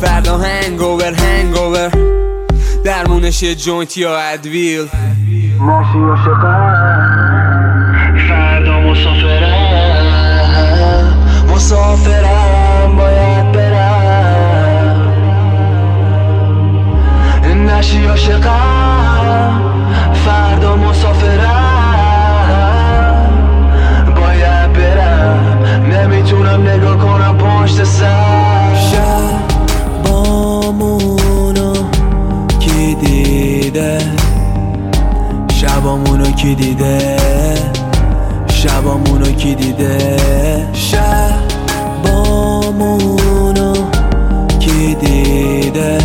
فردا 0.05 0.37
هنگوور 0.37 1.13
هنگوور 1.13 1.89
درمونش 2.83 3.43
یه 3.43 3.55
جوینت 3.55 3.97
یا 3.97 4.17
ادویل 4.17 4.87
ماشی 5.59 5.97
و 5.97 6.15
شقم 6.15 7.95
فردا 8.29 8.79
مسافرم. 8.79 10.05
مسافرم 11.55 12.95
باید 12.97 13.51
برم. 13.51 15.13
نشی 17.67 18.05
و 18.05 18.15
شقم 18.15 19.61
فردا 20.25 20.75
مسافرم. 20.75 21.95
باید 24.15 24.73
برم. 24.73 25.63
نمی‌تونم 25.91 26.69
نگاه 26.69 26.97
کنم 26.97 27.37
پشت 27.37 27.83
سر. 27.83 29.44
دیده. 33.75 33.99
شبامونو 35.53 36.31
کی 36.31 36.55
دیده؟ 36.55 37.17
شبامونو 38.47 39.31
کی 39.31 39.55
دیده؟ 39.55 40.17
شبامونو 40.73 42.13
کی 44.59 44.95
دیده؟ 44.95 45.99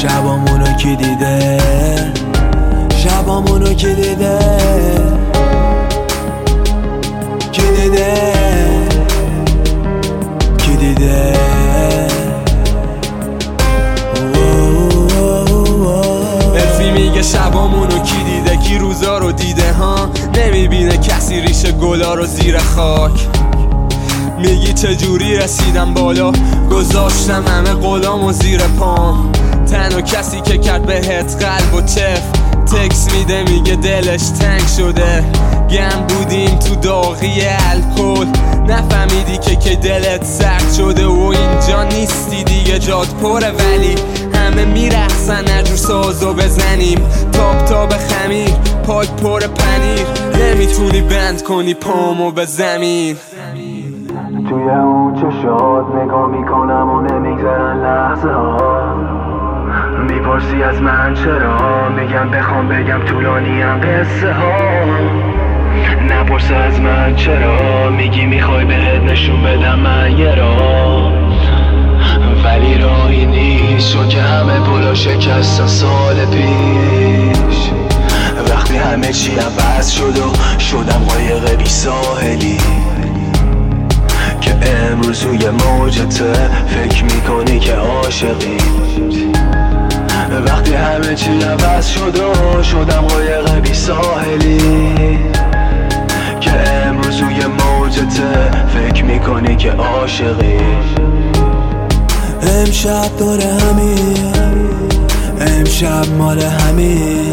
شبامونو 0.00 0.76
کی 0.76 0.96
دیده؟ 0.96 1.62
شبامونو 2.96 3.74
کی 3.74 3.94
دیده؟ 3.94 4.38
کی 7.52 7.62
دیده؟ 7.76 8.32
کی 10.58 10.76
دیده؟ 10.76 11.45
میگه 16.96 17.22
شبامونو 17.22 17.98
کی 17.98 18.24
دیده؟ 18.24 18.56
کی 18.56 18.78
روزا 18.78 19.18
رو 19.18 19.32
دیده 19.32 19.72
ها؟ 19.72 20.10
نمی‌بینه 20.34 20.96
کسی 20.96 21.40
ریشه 21.40 21.72
گلا 21.72 22.14
رو 22.14 22.26
زیر 22.26 22.58
خاک. 22.58 23.26
میگی 24.38 24.72
چجوری 24.72 25.36
رسیدم 25.36 25.94
بالا؟ 25.94 26.32
گذاشتم 26.70 27.44
همه 27.48 27.72
غلام 27.72 28.24
و 28.24 28.32
زیر 28.32 28.60
پام 28.60 29.32
تنها 29.70 30.00
کسی 30.00 30.40
که 30.40 30.58
کرد 30.58 30.86
بهت 30.86 31.44
قلب 31.44 31.74
و 31.74 31.80
چف. 31.80 32.22
تکس 32.66 33.12
میده 33.12 33.42
میگه 33.42 33.76
دلش 33.76 34.22
تنگ 34.28 34.66
شده. 34.76 35.24
گم 35.70 36.06
بودیم 36.08 36.58
تو 36.58 36.74
داغی 36.74 37.42
الکل. 37.70 38.26
نفهمیدی 38.68 39.38
که 39.38 39.56
که 39.56 39.76
دلت 39.76 40.24
سرد 40.24 40.72
شده 40.76 41.06
و 41.06 41.20
اینجا 41.20 41.84
نیستی 41.84 42.44
دیگه 42.44 42.78
جاد 42.78 43.06
پره. 43.22 43.50
ولی 43.50 43.94
همه 44.46 44.64
میرخصن 44.64 45.58
نجور 45.58 45.76
سازو 45.76 46.34
بزنیم. 46.34 46.98
تاب 47.32 47.64
تاب 47.64 47.90
خمیر 47.90 48.50
پاک 48.86 49.08
پر 49.22 49.40
پنیر. 49.40 50.06
نمی‌تونی 50.40 51.00
بند 51.00 51.42
کنی 51.42 51.74
پامو 51.74 52.30
به 52.30 52.44
زمین. 52.44 53.16
توی 54.48 54.62
اون 54.62 55.14
چشات 55.14 55.86
نگاه 56.02 56.28
می‌کنم 56.28 56.90
و 56.90 57.00
نمیگذرن 57.00 57.82
لحظه 57.82 58.28
ها. 58.28 58.94
می‌پرسی 60.08 60.62
از 60.62 60.82
من 60.82 61.14
چرا؟ 61.14 61.88
میگم 61.88 62.30
بخوام 62.30 62.68
بگم 62.68 63.00
طولانیم 63.04 63.80
قصه 63.80 64.32
ها. 64.32 64.84
نپرس 66.08 66.50
از 66.50 66.80
من 66.80 67.16
چرا؟ 67.16 67.90
میگی 67.90 68.26
می‌خوای 68.26 68.64
بهت 68.64 69.02
نشون 69.02 69.42
بدم 69.42 69.78
من 69.78 70.18
یه 70.18 70.34
راه. 70.34 71.25
ولی 72.46 72.78
راهی 72.78 73.26
نیست 73.26 73.92
چون 73.92 74.08
که 74.08 74.22
همه 74.22 74.60
پلا 74.60 74.94
شکستن 74.94 75.66
سال 75.66 76.14
پیش. 76.26 77.70
وقتی 78.50 78.76
همه 78.76 79.12
چی 79.12 79.32
عوض 79.36 79.90
شد 79.90 80.18
و 80.18 80.58
شدم 80.60 81.04
قایق 81.08 81.56
بی 81.56 81.68
ساحلی. 81.68 82.58
که 84.40 84.54
امروز 84.90 85.22
روی 85.22 85.50
موجته 85.50 86.32
فکر 86.66 87.04
می‌کنی 87.04 87.58
که 87.58 87.74
عاشقی. 87.74 88.56
وقتی 90.46 90.74
همه 90.74 91.14
چی 91.14 91.42
عوض 91.42 91.88
شد 91.88 92.18
و 92.18 92.62
شدم 92.62 93.00
قایق 93.00 93.60
بی 93.60 93.74
ساحلی. 93.74 95.18
که 96.40 96.50
امروز 96.86 97.20
روی 97.20 97.40
موجته 97.46 98.50
فکر 98.74 99.04
می‌کنی 99.04 99.56
که 99.56 99.70
عاشقی. 99.70 100.58
امشب 102.46 103.16
داره 103.18 103.44
همین 103.44 104.32
امشب 105.40 106.06
مال 106.18 106.42
همین 106.42 107.32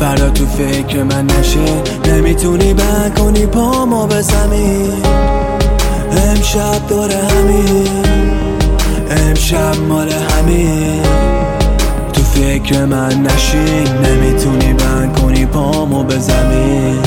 فردا 0.00 0.30
تو 0.30 0.46
فکر 0.46 1.02
من 1.02 1.26
نشه. 1.26 1.82
نمی‌تونی 2.12 2.74
بند 2.74 3.18
کنی 3.18 3.46
پامو 3.46 4.06
به 4.06 4.22
زمین 4.22 4.92
امشب 6.28 6.86
داره 6.88 7.14
همین 7.14 7.88
امشب 9.10 9.76
مال 9.88 10.08
همین 10.12 11.02
تو 12.12 12.22
فکر 12.22 12.84
من 12.84 13.22
نشین 13.22 13.88
نمی‌تونی 14.04 14.72
بند 14.72 15.20
کنی 15.20 15.46
پامو 15.46 16.02
به 16.02 16.18
زمین 16.18 16.98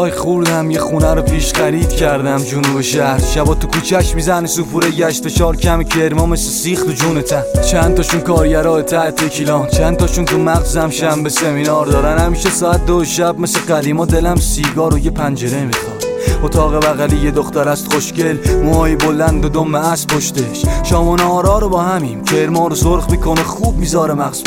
پولای 0.00 0.18
خوردم 0.18 0.70
یه 0.70 0.78
خونه 0.78 1.14
رو 1.14 1.22
پیش 1.22 1.52
خرید 1.52 1.88
کردم. 1.88 2.44
جنوب 2.44 2.80
شهر 2.80 3.20
شبا 3.20 3.54
تو 3.54 3.66
کوچش 3.66 4.14
می‌زنه 4.14 4.46
سوپور 4.46 4.90
گشت. 4.90 5.24
فشار 5.24 5.56
کم 5.56 5.82
کرما 5.82 6.26
مثل 6.26 6.50
سیخ 6.50 6.84
تو 6.84 6.92
جونتن 6.92 7.42
چند 7.70 7.94
تاشون 7.94 8.20
کارگرای 8.20 8.82
ته 8.82 9.10
تکیلان 9.10 9.68
چند 9.68 9.96
تاشون 9.96 10.24
تو 10.24 10.38
مغزم 10.38 10.90
شنبه 10.90 11.28
سمینار 11.28 11.86
دارن. 11.86 12.18
همیشه 12.18 12.50
ساعت 12.50 12.86
دو 12.86 13.04
شب 13.04 13.38
مثل 13.38 13.60
قدیما 13.60 14.06
دلم 14.06 14.36
سیگار 14.36 14.94
و 14.94 14.98
یه 14.98 15.10
پنجره 15.10 15.64
می‌خواد. 15.64 16.04
اتاق 16.42 16.74
بغلی 16.74 17.16
یه 17.16 17.30
دختر 17.30 17.68
است 17.68 17.92
خوشگل. 17.92 18.62
موهای 18.64 18.96
بلند 18.96 19.44
و 19.44 19.48
دم 19.48 19.74
از 19.74 20.06
پشتش. 20.06 20.64
شام 20.82 21.08
و 21.08 21.16
رو 21.16 21.68
با 21.68 21.82
همیم. 21.82 22.24
کرما 22.24 22.66
رو 22.66 22.74
سرخ 22.74 23.10
می‌کنه 23.10 23.42
خوب 23.42 23.76
می‌ذاره 23.76 24.14
مغز 24.14 24.42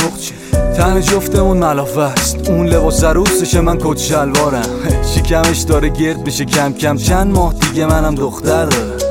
تن 0.78 1.01
جفتمون 1.01 1.58
ملافه 1.58 2.01
است. 2.01 2.49
اون 2.49 2.68
لباس 2.68 3.04
عروسشه 3.04 3.62
من 3.62 3.78
کت 3.78 3.97
شلوارم. 3.97 4.70
شکمش 5.16 5.60
داره 5.60 5.89
گرد 5.89 6.24
بشه 6.24 6.45
کم 6.45 6.74
کم. 6.74 6.97
چند 6.97 7.34
ماه 7.34 7.54
دیگه 7.54 7.86
منم 7.86 8.16
دختر 8.16 8.66
دارم 8.66 9.04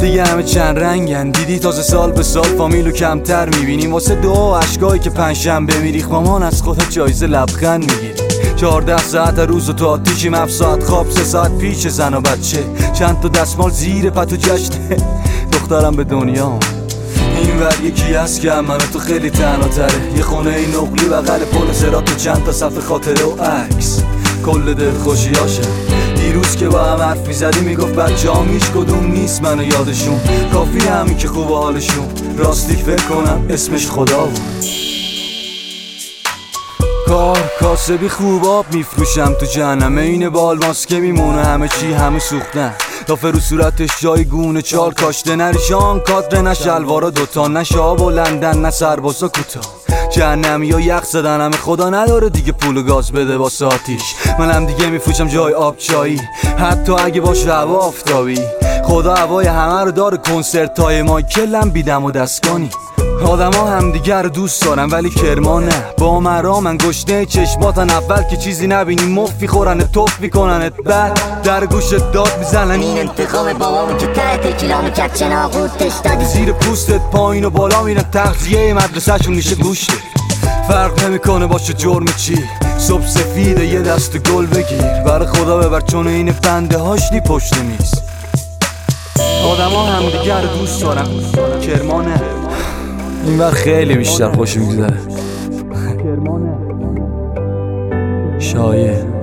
دیگه 0.00 0.24
همه 0.24 0.42
چند 0.42 0.78
رنگن. 0.78 1.30
دیدی 1.30 1.58
تازه 1.58 1.82
سال 1.82 2.12
به 2.12 2.22
سال 2.22 2.44
فامیلو 2.44 2.90
کمتر 2.90 3.48
می‌بینیم. 3.48 3.92
واسه 3.92 4.14
دعا 4.14 4.50
و 4.50 4.54
اشکایی 4.54 5.00
که 5.00 5.10
پنجشنبه 5.10 5.78
میریخ 5.78 6.08
مامان 6.08 6.42
از 6.42 6.62
خودت 6.62 6.90
جایزه 6.90 7.26
لبخند 7.26 7.80
می‌گیری. 7.80 8.28
چهارده 8.56 8.98
ساعت 8.98 9.38
روز 9.38 9.68
و 9.68 9.72
تو 9.72 9.86
آتیشیم. 9.86 10.34
هفت 10.34 10.52
ساعت 10.52 10.84
خواب 10.84 11.10
سه 11.10 11.24
ساعت 11.24 11.58
پیش 11.58 11.88
زن 11.88 12.14
و 12.14 12.20
بچه. 12.20 12.58
چند 12.92 13.20
تا 13.20 13.28
دستمال 13.28 13.70
زیر 13.70 14.10
پتو 14.10 14.36
جشنه 14.36 14.96
دخترم 15.52 15.96
به 15.96 16.04
دنیا 16.04 16.58
این 17.38 17.60
ور 17.60 17.84
یکی 17.84 18.14
هست 18.14 18.40
که 18.40 18.52
همه 18.52 18.76
تو 18.76 18.98
خیلی 18.98 19.30
تنها 19.30 19.68
تره. 19.68 20.16
یه 20.16 20.22
خونه 20.22 20.50
این 20.50 20.68
نقلی 20.68 21.08
بغل 21.08 21.38
پل 21.38 21.94
و 21.94 22.02
چند 22.16 22.44
تا 22.44 22.52
صفحه 22.52 22.80
خاطره 22.80 23.24
و 23.24 23.42
عکس. 23.42 24.02
کل 24.46 24.74
دل 24.74 24.92
خوشیاشه 24.92 25.62
دیروز 26.16 26.56
که 26.56 26.68
با 26.68 26.84
هم 26.84 27.00
حرف 27.00 27.28
می‌زدی 27.28 27.60
می‌گفت 27.60 27.94
بچه 27.94 28.32
هم 28.32 28.48
هیچ 28.52 28.64
کدوم 28.64 29.12
نیست 29.12 29.42
منو 29.42 29.62
یادشون. 29.62 30.20
کافی 30.52 30.78
همین 30.78 31.16
که 31.16 31.28
خوب 31.28 31.48
حالشون. 31.48 32.06
راستی 32.38 32.76
فکر 32.76 33.04
کنم 33.04 33.46
اسمش 33.50 33.86
خدا 33.86 34.24
بود 34.24 34.87
کار 37.08 37.38
کاسبی 37.60 38.08
خوب 38.08 38.44
آب 38.44 38.66
میفروشم 38.72 39.32
تو 39.32 39.46
جهنم. 39.46 39.98
این 39.98 40.28
بال 40.28 40.58
ماسکه 40.66 41.00
میمونه 41.00 41.44
همه 41.44 41.68
چی 41.68 41.92
همه 41.92 42.18
سوختن 42.18 42.74
تا 43.06 43.16
فرو 43.16 43.40
صورتش 43.40 43.90
جای 44.00 44.24
گونه 44.24 44.62
چال 44.62 44.92
کاشته 44.92 45.36
نریشان 45.36 46.00
کادر 46.00 46.40
نه 46.40 46.54
شلوارا 46.54 47.10
دوتا 47.10 47.48
نه 47.48 47.64
شاب 47.64 48.00
و 48.00 48.10
لندن 48.10 48.58
نه 48.58 48.70
سربازا 48.70 49.28
کوتاه 49.28 49.62
جهنمی 50.10 50.66
یا 50.66 50.80
یخ 50.80 51.04
زدن 51.04 51.40
همه 51.40 51.56
خدا 51.56 51.90
نداره 51.90 52.28
دیگه 52.28 52.52
پول 52.52 52.76
و 52.76 52.82
گاز 52.82 53.12
بده 53.12 53.38
با 53.38 53.48
ساتیش. 53.48 54.14
منم 54.38 54.66
دیگه 54.66 54.90
میفروشم 54.90 55.28
جای 55.28 55.52
آب 55.52 55.76
چایی 55.76 56.20
حتی 56.58 56.92
اگه 56.92 57.20
باشه 57.20 57.52
هوا 57.52 57.78
آفتابی. 57.78 58.40
خدا 58.84 59.14
هوای 59.14 59.46
همه 59.46 59.84
رو 59.84 59.90
داره 59.90 60.16
کنسرت 60.16 60.80
های 60.80 61.02
مایکلم 61.02 61.70
بیدم 61.70 62.04
و 62.04 62.10
دستگانی. 62.10 62.70
آدم 63.26 63.52
ها 63.52 63.66
همدیگر 63.66 64.22
رو 64.22 64.28
دوست 64.28 64.64
دارن 64.64 64.84
ولی 64.84 65.10
کرما 65.10 65.60
نه 65.60 65.84
با 65.98 66.20
مرا 66.20 66.60
من 66.60 66.76
گشته 66.76 67.26
چشماتن 67.26 67.90
اول 67.90 68.22
که 68.22 68.36
چیزی 68.36 68.66
نبینی 68.66 69.02
مفی 69.02 69.46
خورن 69.48 69.80
توف 69.80 70.20
میکننت 70.20 70.72
بعد 70.76 71.42
در 71.42 71.66
گوشت 71.66 72.12
داد 72.12 72.38
می‌زنن. 72.38 72.80
این 72.80 72.98
انتقام 72.98 73.52
بابامون 73.52 73.98
که 73.98 74.06
ته 74.06 74.52
کلام 74.52 74.90
کرد 74.90 75.14
چناقوتش 75.14 75.92
دادی. 76.04 76.24
زیر 76.24 76.52
پوستت 76.52 77.00
پایین 77.12 77.44
و 77.44 77.50
بالا 77.50 77.82
میرن 77.82 78.02
تغذیه 78.02 78.74
مدرسهشون 78.74 79.34
میشه 79.34 79.54
گوشت. 79.54 79.90
فرق 80.68 81.04
نمی‌کنه 81.04 81.46
باشه 81.46 81.72
جرم 81.72 82.06
چی. 82.16 82.44
صبح 82.78 83.06
سفیده 83.06 83.66
یه 83.66 83.82
دست 83.82 84.18
گل 84.18 84.46
بگیر. 84.46 85.02
برای 85.06 85.26
خدا 85.26 85.58
ببر 85.58 85.80
چون 85.80 86.08
این 86.08 86.32
فنده 86.32 86.78
هاشنی 86.78 87.20
پشت 87.20 87.56
میز. 87.56 87.94
آدم 89.44 89.70
ها 89.70 89.86
همدیگر 89.86 90.40
دوست 90.40 90.82
دارن. 90.82 91.06
کرما 91.60 92.02
نه 92.02 92.20
این 93.26 93.38
وقت 93.38 93.54
خیلی 93.54 93.94
بیشتر 93.94 94.28
خوش 94.32 94.56
میگذره. 94.56 94.96
شایه 98.38 99.17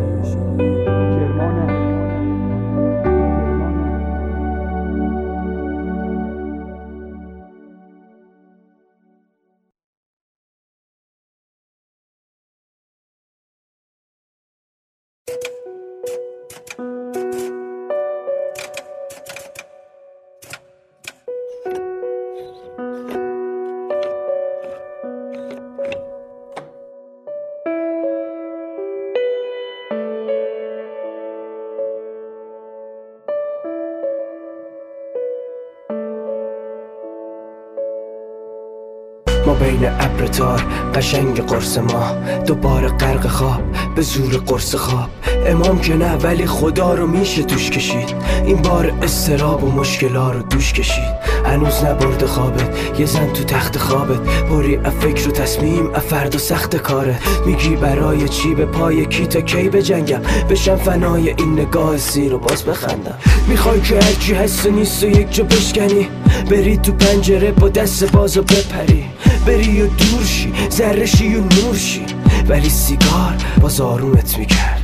قشنگ 41.05 41.45
قرص 41.45 41.77
ما. 41.77 42.15
دوباره 42.47 42.87
غرق 42.87 43.27
خواب 43.27 43.61
به 43.95 44.01
زور 44.01 44.37
قرص 44.37 44.75
خواب. 44.75 45.09
امام 45.45 45.79
که 45.79 45.93
نه 45.93 46.15
ولی 46.15 46.45
خدا 46.45 46.93
رو 46.93 47.07
میشه 47.07 47.43
توش 47.43 47.69
کشید. 47.69 48.15
این 48.45 48.61
بار 48.61 48.93
استراب 49.01 49.63
و 49.63 49.71
مشکلا 49.71 50.31
رو 50.31 50.41
دوش 50.41 50.73
کشید. 50.73 51.15
هنوز 51.45 51.83
نبرده 51.83 52.27
خوابت 52.27 52.99
یه 52.99 53.05
زن 53.05 53.33
تو 53.33 53.43
تخت 53.43 53.77
خوابت 53.77 54.19
پری 54.49 54.75
از 54.75 54.93
فکر 54.93 55.29
و 55.29 55.31
تصمیم 55.31 55.89
از 55.93 56.01
فرد 56.01 56.35
و 56.35 56.37
سخت 56.37 56.75
کاره. 56.75 57.15
میگی 57.45 57.75
برای 57.75 58.29
چی 58.29 58.55
به 58.55 58.65
پای 58.65 59.05
کی 59.05 59.27
تا 59.27 59.41
کی 59.41 59.69
بجنگم؟ 59.69 60.21
بشم 60.49 60.75
فنای 60.75 61.29
این 61.29 61.59
نگاه 61.59 61.97
سیر 61.97 62.33
و 62.33 62.37
باز 62.37 62.63
بخندم. 62.63 63.17
می‌خوای 63.47 63.81
که 63.81 63.95
هرچی 63.95 64.33
هست 64.33 64.67
نیست 64.67 65.03
و 65.03 65.07
یک 65.07 65.35
جا 65.35 65.43
بشکنی. 65.43 66.07
بری 66.49 66.77
تو 66.77 66.91
پنجره 66.91 67.51
با 67.51 67.69
دست 67.69 68.11
باز 68.11 68.37
و 68.37 68.41
بپری. 68.41 69.04
بری 69.45 69.81
و 69.81 69.87
دور 69.87 70.25
شی 70.25 70.53
زرشی 70.69 71.35
و 71.35 71.39
نور 71.39 71.75
شی. 71.77 72.05
ولی 72.47 72.69
سیگار 72.69 73.33
باز 73.61 73.81
آرومت 73.81 74.37
می‌کرد. 74.37 74.81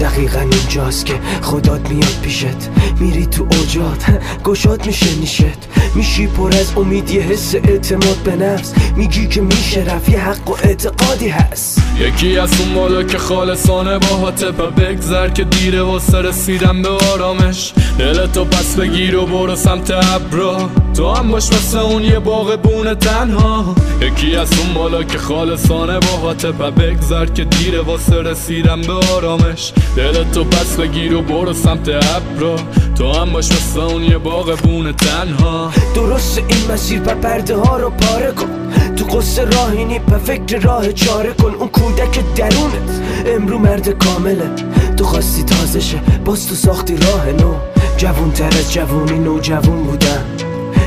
دقیقا 0.00 0.40
اینجاست 0.40 1.06
که 1.06 1.14
خدات 1.42 1.90
میاد 1.90 2.18
پیشت. 2.22 2.70
میری 3.00 3.26
تو 3.26 3.42
اوجات 3.42 4.04
گشاد 4.44 4.86
میشه 4.86 5.14
نیشت. 5.20 5.68
میشی 5.94 6.26
پر 6.26 6.54
از 6.54 6.72
امید 6.76 7.10
یه 7.10 7.22
حس 7.22 7.54
اعتماد 7.54 8.16
به 8.24 8.36
نفس. 8.36 8.72
میگی 8.96 9.26
که 9.26 9.40
میشه 9.40 9.84
رفت 9.84 10.08
یه 10.08 10.20
حق 10.20 10.50
و 10.50 10.56
اعتقادی 10.62 11.28
هست. 11.28 11.82
یکی 11.98 12.38
از 12.38 12.60
اون 12.60 12.74
بالا 12.74 13.02
که 13.02 13.18
خالصانه 13.18 13.98
با 13.98 14.06
حاطبه 14.16 14.66
بگذر 14.66 15.28
که 15.28 15.44
دیره 15.44 15.82
واسه 15.82 16.18
رسیدن 16.18 16.82
به 16.82 16.88
آرامش. 16.88 17.72
دلتو 17.98 18.44
پس 18.44 18.76
بگیر 18.76 19.16
و 19.16 19.26
برو 19.26 19.56
سمت 19.56 19.90
ابرا. 19.90 20.70
تو 20.96 21.14
هم 21.14 21.30
باش 21.30 21.52
مثل 21.52 21.78
اون 21.78 22.02
یه 22.02 22.18
باغ 22.18 22.60
بونه 22.60 22.94
تنها. 22.94 23.74
یکی 24.00 24.36
از 24.36 24.50
اون 24.58 24.74
بالا 24.74 25.02
که 25.02 25.18
خالصانه 25.18 25.98
با 25.98 26.16
حاطبه 26.22 26.70
بگذر 26.70 27.26
که 27.26 27.44
دیره 27.44 27.80
واسه 27.80 28.22
رسیدن 28.22 28.80
به 28.80 28.92
آرامش. 28.92 29.72
دلتو 29.96 30.44
پس 30.44 30.76
بگیر 30.76 31.14
و 31.14 31.22
برو 31.22 31.52
سمت 31.52 31.88
ابرا. 31.88 32.56
تو 32.98 33.12
هم 33.12 33.32
باش 33.32 33.52
مثل 33.52 33.80
اون 33.80 34.02
یه 34.02 34.18
باغ 34.18 34.58
بونه 34.58 34.92
تنها. 34.92 35.70
درست 35.94 36.38
این 36.38 36.72
مسیر 36.72 37.00
و 37.06 37.14
پرده 37.14 37.56
ها 37.56 37.76
رو 37.76 37.90
پاره 37.90 38.32
کن. 38.32 38.72
تو 38.96 39.04
قصه 39.04 39.44
راهینی 39.44 39.98
په 39.98 40.18
فکر 40.18 40.58
راه 40.58 40.92
چاره 40.92 41.32
کن. 41.32 41.54
اون 41.54 41.68
کودک 41.68 42.34
درونت 42.36 43.02
امرو 43.26 43.58
مرد 43.58 43.88
کامله. 43.88 44.50
تو 44.96 45.04
خواستی 45.04 45.42
تازه 45.42 45.80
شه 45.80 45.98
باز 46.24 46.48
تو 46.48 46.54
ساختی 46.54 46.96
راه 46.96 47.26
نو. 47.26 47.54
جوون 47.96 48.32
تر 48.32 48.46
از 48.46 48.72
جوونی 48.72 49.18
نو 49.18 49.40
جوون 49.40 49.82
بودم. 49.82 50.24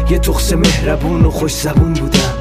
یه 0.10 0.20
تخس 0.20 0.53
مهربون 0.53 1.26
و 1.26 1.32
خوش 1.32 1.55
زبون 1.55 1.93
بودم. 1.93 2.34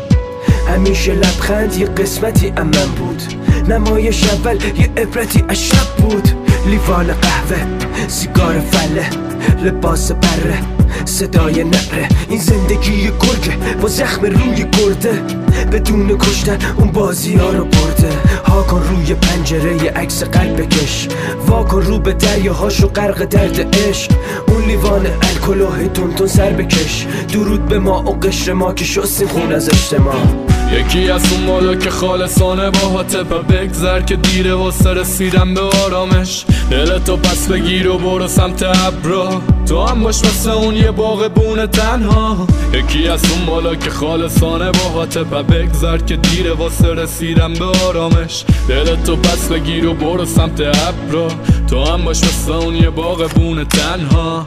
همیشه 0.68 1.14
لبخند 1.14 1.76
یه 1.76 1.86
قسمتی 1.86 2.52
امن 2.56 2.88
بود. 2.98 3.22
نمایش 3.68 4.24
اول 4.24 4.54
یه 4.54 4.90
عبرتی 4.96 5.44
از 5.48 5.58
شب 5.58 5.96
بود. 5.98 6.28
لیوان 6.66 7.06
قهوه 7.06 7.66
سیگار 8.08 8.60
فله 8.60 9.10
لباس 9.64 10.12
بره 10.12 10.58
صدای 11.04 11.64
نره. 11.64 12.08
این 12.28 12.40
زندگی 12.40 13.02
گرگه 13.02 13.76
با 13.80 13.88
زخم 13.88 14.22
روی 14.22 14.56
گرده. 14.56 15.22
بدون 15.72 16.18
کشتن 16.18 16.58
اون 16.76 16.90
بازی 16.90 17.34
ها 17.36 17.50
رو 17.50 17.64
برده. 17.64 18.12
ها 18.58 18.64
کن 18.64 18.82
روی 18.82 19.14
پنجره 19.14 19.90
عکس 19.90 20.22
قلب 20.22 20.62
بکش. 20.62 21.08
وا 21.46 21.64
کن 21.64 21.82
رو 21.82 21.98
به 21.98 22.12
دریاهاشو 22.12 22.88
غرق 22.88 23.24
درد 23.24 23.76
عشق. 23.76 24.10
اون 24.48 24.64
لیوان 24.64 25.06
الکل 25.22 25.60
و 25.60 25.72
هی 25.72 25.88
تون 25.88 26.26
سر 26.26 26.50
بکش. 26.50 27.06
درود 27.32 27.66
به 27.66 27.78
ما 27.78 28.02
و 28.02 28.18
قشر 28.20 28.52
ما 28.52 28.72
که 28.72 28.84
شستیم 28.84 29.28
خون 29.28 29.52
از 29.52 29.68
اجتماع. 29.68 30.14
یکی 30.72 31.10
از 31.10 31.32
اون 31.32 31.46
بالا 31.46 31.74
که 31.74 31.90
خالصانه 31.90 32.70
با 32.70 32.78
حاطبه 32.78 33.38
بگذر 33.38 34.00
که 34.00 34.16
دیره 34.16 34.54
واسه 34.54 34.90
رسیدن 34.90 35.54
به 35.54 35.60
آرامش. 35.60 36.44
دلتو 36.70 37.16
پس 37.16 37.48
بگیر 37.48 37.88
و 37.88 37.98
برو 37.98 38.28
سمت 38.28 38.62
ابرا 38.62 39.42
تو 39.68 39.86
هم 39.86 40.02
باش 40.02 40.24
مثل 40.24 40.50
اون 40.50 40.74
یه 40.74 40.90
باغ 40.90 41.28
بونه 41.28 41.66
تنها. 41.66 42.46
یکی 42.72 43.08
از 43.08 43.22
اون 43.30 43.46
بالا 43.46 43.74
که 43.74 43.90
خالصانه 43.90 44.70
با 44.70 44.88
حاطبه 44.94 45.42
بگذر 45.42 45.98
که 45.98 46.16
دیره 46.16 46.52
واسه 46.52 46.94
رسیدن 46.94 47.52
به 47.52 47.64
آرامش. 47.64 48.44
دلتو 48.68 49.16
پس 49.16 49.48
بگیر 49.48 49.86
و 49.86 49.94
برو 49.94 50.24
سمت 50.24 50.60
ابرا. 50.60 51.28
تو 51.70 51.84
هم 51.84 52.04
باش 52.04 52.24
مثل 52.24 52.52
اون 52.52 52.74
یه 52.74 52.90
باغ 52.90 53.30
بونه 53.30 53.64
تنها. 53.64 54.46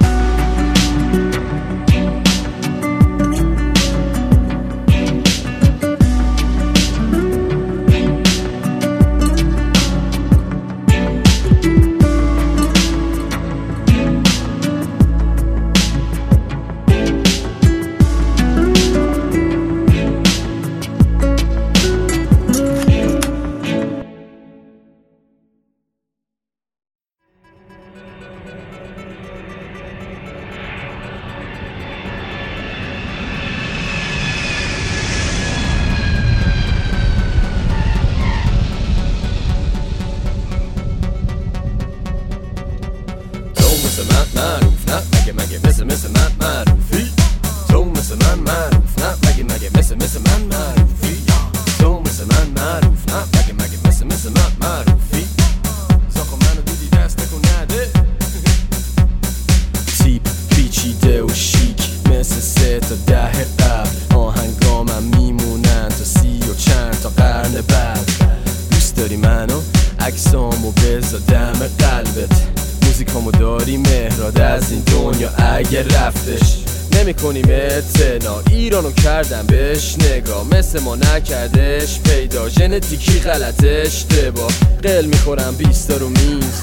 ژنتیکی 82.71 83.19
غلط 83.19 83.63
اشتباه. 83.63 84.51
قل 84.83 85.05
می‌خورم 85.05 85.55
بیستا 85.57 85.97
رو 85.97 86.09
میز. 86.09 86.61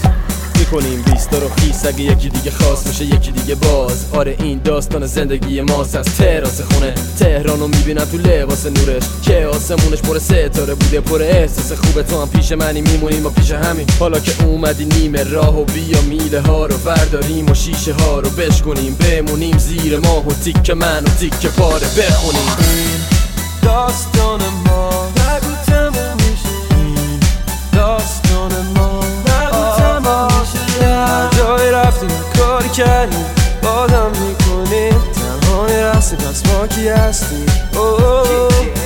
می‌کنیم 0.58 1.02
بیستا 1.02 1.38
رو 1.38 1.48
خیس. 1.48 1.86
اگه 1.86 2.00
یکی 2.00 2.28
دیگه 2.28 2.50
خواست 2.50 2.86
میشه 2.86 3.04
یکی 3.04 3.32
دیگه 3.32 3.54
باز. 3.54 4.04
آره 4.12 4.36
این 4.38 4.60
داستان 4.64 5.06
زندگی 5.06 5.60
ماست. 5.60 5.96
از 5.96 6.04
تراس 6.04 6.60
خونه 6.60 6.94
تهرانو 7.18 7.68
می‌بینم 7.68 8.04
تو 8.04 8.16
لباس 8.16 8.66
نورش. 8.66 9.02
که 9.22 9.46
آسمونش 9.46 9.98
پر 9.98 10.18
ستاره 10.18 10.74
بوده 10.74 11.00
پر 11.00 11.22
احساس 11.22 11.72
خوبه. 11.72 12.02
تو 12.02 12.20
هم 12.20 12.28
پیش 12.28 12.52
منی 12.52 12.80
میمونیم 12.80 13.26
و 13.26 13.30
پیش 13.30 13.50
همین. 13.50 13.86
حالا 14.00 14.20
که 14.20 14.44
اومدی 14.44 14.84
نیمه 14.84 15.22
راه 15.22 15.60
و 15.60 15.64
بیا 15.64 16.00
میله 16.00 16.40
ها 16.40 16.66
رو 16.66 16.76
برداریم 16.78 17.50
و 17.50 17.54
شیشه 17.54 17.92
ها 17.92 18.20
رو 18.20 18.30
بشکنیم. 18.30 18.94
بمونیم 18.94 19.58
زیر 19.58 19.98
ماه 19.98 20.26
و 20.26 20.32
تیک 20.44 20.70
من 20.70 21.04
و 21.04 21.08
تیک 21.20 21.46
پاره 21.46 21.86
بخونیم. 21.86 23.06
داستان 23.62 24.40
ما 24.66 24.97
کاری 32.78 32.90
کردیم 32.90 33.26
بادم 33.62 34.10
می‌کنیم 34.10 35.00
تنهای 35.14 35.82
رستی 35.82 36.16
پس 36.16 36.46
ما 36.46 36.66
کی 36.66 36.88
هستیم 36.88 37.46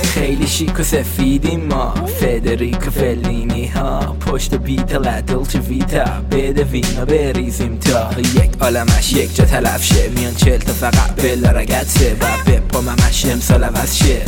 خیلی 0.03 0.47
شیک 0.47 0.79
و 0.79 0.83
سفیدیم 0.83 1.59
ما. 1.59 1.93
فدریکو 2.19 2.91
فلینی 2.91 3.67
ها. 3.67 3.99
پشت 3.99 4.55
بیتل 4.55 5.21
دلچه 5.21 5.59
ویتا. 5.59 6.05
بده 6.31 6.63
وینا 6.63 7.05
بریزیم 7.05 7.77
تا. 7.77 8.09
یک 8.19 8.51
عالمش 8.61 9.13
یک 9.13 9.35
جا 9.35 9.45
تلف 9.45 9.83
شه 9.83 10.09
میان 10.09 10.35
چل 10.35 10.57
تا 10.57 10.73
فقط. 10.73 11.15
بلا 11.15 11.51
رگت 11.51 11.87
سه. 11.87 12.15
و 12.21 12.25
به 12.45 12.59
پا 12.59 12.81
ممش 12.81 13.25
امسال 13.25 13.63
عوض 13.63 13.95
شه. 13.95 14.21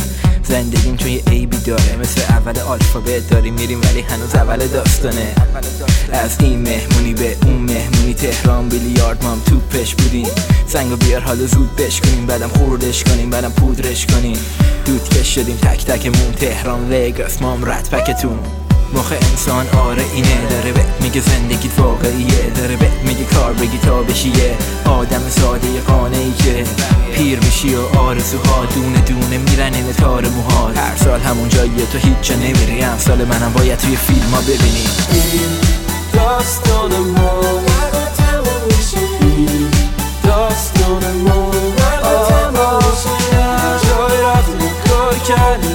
زندگیم 0.48 0.96
چون 0.96 1.10
یه 1.10 1.24
عیبی 1.28 1.58
داره. 1.58 1.98
مثل 2.02 2.22
اول 2.22 2.60
آلفابت 2.60 3.30
داریم 3.30 3.54
میریم 3.54 3.82
ولی 3.82 4.02
هنوز 4.02 4.36
اول 4.36 4.68
داستانه. 4.68 5.36
از 6.12 6.38
این 6.40 6.62
مهمونی 6.62 7.14
به 7.14 7.36
اون 7.46 7.58
مهمونی 7.58 8.14
تهران 8.14 8.70
بیلیارد 8.70 9.24
مام 9.24 9.40
توپش 9.40 9.96
بودیم. 9.96 10.28
سنگو 10.68 10.96
بیار 10.96 11.22
حالا 11.22 11.46
زود 11.46 11.76
بشکنیم. 11.76 12.26
بعدم 12.26 12.48
خوردش 12.48 13.04
کنیم 13.04 13.30
بعدم 13.30 13.52
پودرش 13.52 14.06
کنیم. 14.06 14.38
دود 14.86 15.10
کش 15.10 15.36
شدیم 15.36 15.58
تک 15.58 15.86
تکمون 15.86 16.32
تهران 16.32 16.92
وگاس 16.92 17.42
مام 17.42 17.66
رد 17.66 17.90
پکتون 17.90 18.65
مخ 18.94 19.12
انسان 19.12 19.70
آره 19.70 20.04
اینه. 20.14 20.48
داره 20.50 20.72
به 20.72 20.86
میگه 21.02 21.22
زندگیت 21.22 21.80
واقعیه. 21.80 22.50
داره 22.56 22.76
به 22.76 22.90
میگه 23.04 23.24
کار 23.24 23.54
بگی 23.54 23.78
تا 23.78 24.04
بشی 24.04 24.30
یه 24.30 24.58
آدم 24.86 25.30
ساده 25.30 25.82
قانه 25.88 26.18
ای 26.18 26.32
که 26.32 26.64
پیر 27.14 27.40
میشی 27.40 27.76
و 27.76 28.00
آرزوها 28.00 28.66
دونه 28.66 29.00
دونه 29.02 29.38
میرن 29.38 29.74
این 29.74 29.94
تار 29.94 30.28
موها. 30.28 30.68
هر 30.68 30.96
سال 30.96 31.20
همون 31.20 31.50
جاییه 31.50 31.86
تو 31.86 31.98
هیچ 31.98 32.22
جا 32.22 32.36
نمیری. 32.36 32.82
امسال 32.84 33.26
منم 33.26 33.54
باید 33.54 33.80
توی 33.80 33.96
فیلم 33.96 34.32
ها 34.32 34.42
ببینی. 34.42 34.84
داستان 36.14 36.92
ما 37.00 37.42
این 39.22 39.70
داستان 40.24 41.20
ما 41.24 41.50
میشه 42.78 43.36
هر 43.36 43.78
جای 43.78 44.22
رفتیم 44.22 44.70
کار 44.90 45.14
تنهای 45.28 45.75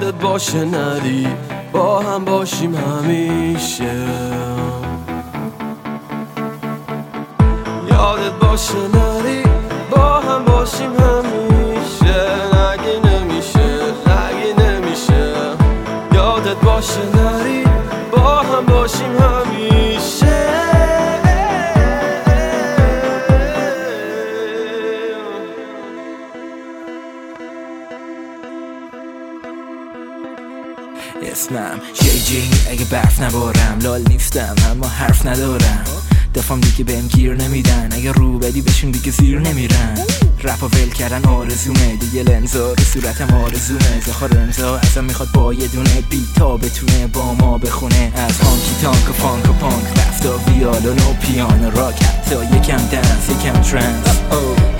یادت 0.00 0.14
باشه 0.22 0.64
نری. 0.64 1.26
با 1.72 2.00
هم 2.00 2.24
باشیم 2.24 2.74
همیشه. 2.74 4.06
یادت 7.90 8.32
باشه 8.40 8.88
نری. 8.94 9.42
با 9.90 10.20
هم 10.20 10.44
باشیم 10.44 10.92
همیشه. 10.92 11.29
اگه 32.70 32.84
برف 32.84 33.22
نبارم 33.22 33.78
لال 33.82 34.02
نیستم 34.08 34.54
اما 34.70 34.86
حرف 34.86 35.26
ندارم. 35.26 35.84
دفام 36.34 36.60
دیگه 36.60 36.84
بهم 36.84 37.06
گیر 37.06 37.34
نمیدن 37.34 37.88
اگه 37.92 38.12
رو 38.12 38.38
بدی 38.38 38.60
بهشون 38.60 38.90
دیگه 38.90 39.10
زیر 39.10 39.38
نمیرن. 39.40 39.98
رپا 40.42 40.68
ول 40.68 40.88
کردن 40.88 41.24
آرزومه 41.24 41.96
دیگه 41.96 42.22
لنزا 42.22 42.72
رو 42.72 42.84
صورتم 42.84 43.34
آرزومه. 43.34 44.00
زخار 44.06 44.28
رمزا 44.28 44.78
ازم 44.78 45.04
می‌خواد 45.04 45.28
با 45.32 45.54
یه 45.54 45.66
دونه 45.66 46.00
بیت 46.10 46.34
تا 46.36 46.56
بتونه 46.56 47.06
با 47.06 47.34
ما 47.34 47.58
بخونه. 47.58 48.12
از 48.16 48.40
هانکی 48.40 48.74
تانک 48.82 49.10
و 49.10 49.12
فانک 49.12 49.50
و 49.50 49.52
پانک 49.52 49.84
رفتا 49.96 50.38
ویالون 50.38 50.98
و 50.98 51.12
پیانو 51.12 51.70
راک 51.70 52.02
حتی 52.02 52.34
یکم 52.34 52.76
دنس 52.76 53.28
یکم 53.30 53.60
ترنس. 53.60 54.06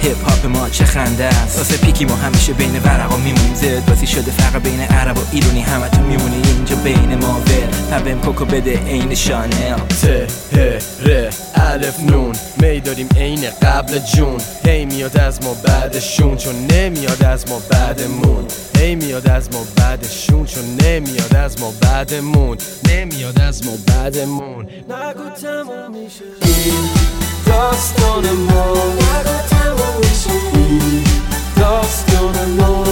هیپ 0.03 0.29
هاپ 0.29 0.47
ما 0.47 0.69
چه 0.69 0.85
خنده 0.85 1.25
است. 1.25 1.59
واسه 1.59 1.77
پیکی 1.77 2.05
ما 2.05 2.17
همیشه 2.17 2.53
بین 2.53 2.79
ورقا 2.79 3.17
میمونیم 3.17 3.55
زد 3.55 3.85
بازی 3.85 4.07
شده 4.07 4.31
فرق 4.31 4.63
بین 4.63 4.81
عرب 4.81 5.19
و 5.19 5.21
ایرانی 5.33 5.61
همه 5.61 5.89
تو 5.89 6.01
میمونی. 6.03 6.43
اینجا 6.61 6.77
بین 6.77 7.15
ما 7.15 7.41
ول 7.41 7.71
پبم 7.91 8.21
کوکو 8.21 8.45
بده 8.45 8.79
عین 8.79 9.15
شانل 9.15 9.79
ته 10.03 10.27
ره 11.03 11.31
الف 11.55 12.01
نون. 12.01 12.37
می 12.57 12.81
داریم 12.81 13.09
عین 13.17 13.51
قبل 13.63 13.99
جون. 13.99 14.41
هی 14.65 14.85
میاد 14.85 15.17
از 15.17 15.43
ما 15.45 15.55
بعدشون 15.55 16.37
چون 16.37 16.55
نمیاد 16.73 17.25
از 17.25 17.51
ما 17.51 17.61
بعدمون. 17.71 18.45
هی 18.79 18.95
میاد 18.95 19.29
از 19.29 19.53
ما 19.53 19.65
بعدشون 19.77 20.47
چون 20.47 20.65
نمیاد 20.85 21.37
از 21.37 21.61
ما 21.61 21.73
بعدمون. 21.81 22.59
نمیاد 22.89 23.41
از 23.41 23.67
ما 23.67 23.73
بعدمون. 23.87 24.65
نگو 24.65 25.31
تموم 25.43 25.91
میشه. 25.93 26.25
این 26.43 26.89
داستان 27.47 28.31
ما. 28.31 28.75
نگو 28.75 29.37
تموم 29.51 29.97
میشه. 30.01 30.31
این 30.55 31.05
داستان 31.57 32.51
ما. 32.59 32.85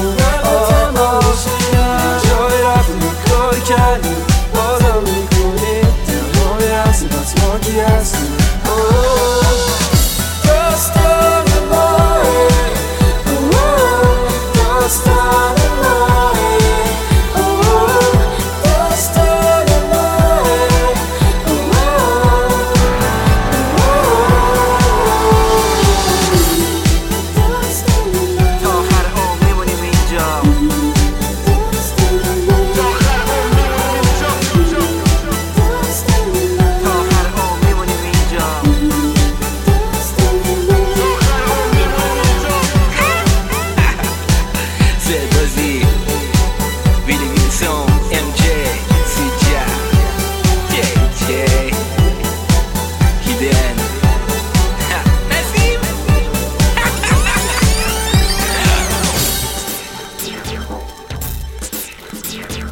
Podcast. 62.29 62.68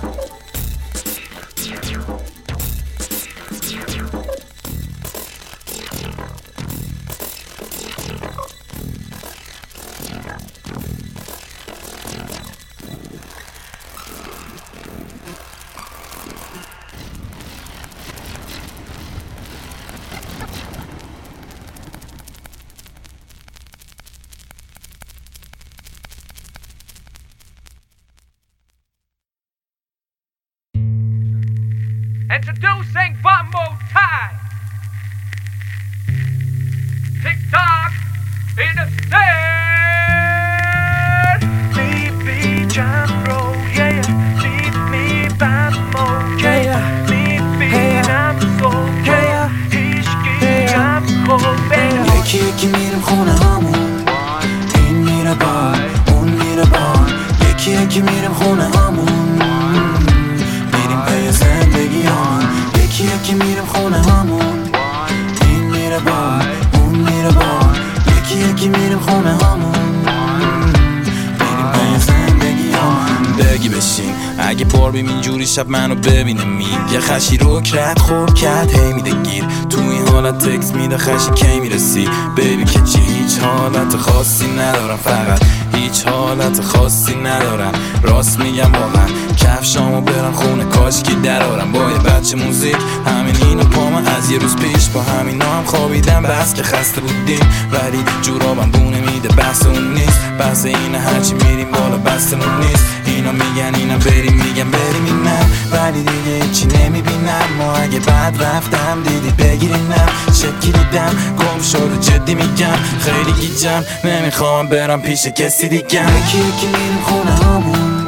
ببینه 76.07 76.45
می 76.45 76.67
یه 76.93 77.01
خشی 77.01 77.37
رو 77.37 77.61
کرد 77.61 77.99
خور 77.99 78.33
کرد 78.33 78.71
هی 78.71 78.93
میده 78.93 79.11
گیر. 79.11 79.45
تو 79.71 79.81
این 79.81 80.09
حالت 80.09 80.39
تکس 80.39 80.73
میده 80.73 80.99
خشی 80.99 81.31
کی 81.31 81.61
می‌رسی؟ 81.61 82.09
بیبی 82.37 82.65
که 82.65 82.81
چی 82.81 82.99
هیچ 83.01 83.39
حالت 83.39 83.97
خاصی 83.97 84.47
ندارم. 84.53 84.97
فقط 84.97 85.43
هیچ 85.75 86.07
حالت 86.07 86.61
خاصی 86.61 87.15
ندارم. 87.15 87.73
راست 88.03 88.41
میگم 88.41 88.73
واقعا. 88.73 89.07
کفشامو 89.37 90.01
برم 90.01 90.33
خونه 90.33 90.65
کاشکی 90.65 91.15
درارم. 91.15 91.73
با 91.73 91.91
یه 91.91 91.99
بچه 91.99 92.37
موزیک 92.37 92.77
همین 93.07 93.37
اینو 93.43 93.65
پامه 93.65 94.17
از 94.17 94.31
یه 94.31 94.39
روز 94.39 94.57
پیش 94.57 94.89
با 94.89 95.03
همین 95.03 95.43
هم 95.43 95.65
خوابیدم. 95.65 96.23
بس 96.23 96.55
که 96.55 96.63
خسته 96.63 97.01
بودیم 97.01 97.51
ولی 97.73 98.05
جورابم 98.23 98.71
بونه 98.71 99.01
میده. 99.01 99.29
بحث 99.29 99.67
اون 99.67 99.95
نیست. 99.95 100.21
بحث 100.39 100.65
اینه 100.65 100.99
هرچی 100.99 101.35
میریم 101.35 101.71
بالا 101.71 101.97
بستمون 101.97 102.61
نیست. 102.61 102.85
اینا 103.17 103.33
میگن 103.33 103.75
اینا 103.75 103.99
بریم 103.99 104.33
میگم 104.33 104.71
بریم 104.71 105.05
اینم 105.05 105.47
ولی 105.73 106.03
دیگه 106.03 106.45
هیچی 106.45 106.67
نمی‌بینم. 106.67 107.49
ما 107.59 107.73
اگه 107.73 108.01
بعد 108.01 108.43
رفتم 108.43 109.03
دیدی 109.03 109.31
بگیرینم. 109.31 110.09
شکی 110.33 110.73
دیدم 110.73 111.13
گم 111.39 111.63
شده 111.63 111.97
جدی 112.01 112.35
میگم. 112.35 112.77
خیلی 113.01 113.33
گیجم 113.41 113.85
نمی‌خوام 114.05 114.69
برم 114.69 115.03
پیش 115.03 115.27
کسی 115.27 115.69
دیگم 115.69 116.09
یکی 116.19 116.39
یکی 116.39 116.67
میریم 116.67 116.99
خونه 117.05 117.31
هامون. 117.31 118.07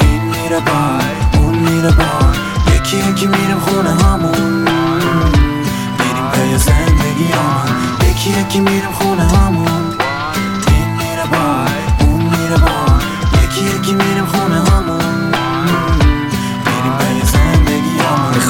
این 0.00 0.22
میره 0.22 0.60
بار 0.60 1.02
اون 1.42 1.54
میره 1.58 1.90
بار 1.90 2.36
یکی 2.76 2.96
یکی 2.96 3.26
میریم 3.26 3.60
خونه 3.60 3.94
هامون. 3.94 4.68
میریم 5.98 6.30
پی 6.32 6.58
زندگی 6.58 7.32
هامون 7.32 8.10
یکی 8.10 8.30
یکی 8.40 8.60
میریم 8.60 8.92
خونه 8.92 9.24
هامون. 9.28 9.71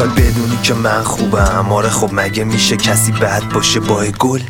می‌خواد 0.03 0.21
بدونی 0.21 0.59
که 0.63 0.75
من 0.75 1.03
خوبم؟ 1.03 1.73
آره 1.73 1.89
خب 1.89 2.11
مگه 2.13 2.45
میشه 2.45 2.77
کسی 2.77 3.13
بد 3.13 3.43
باشه 3.55 3.81
با 3.81 4.05
گل؟ 4.05 4.41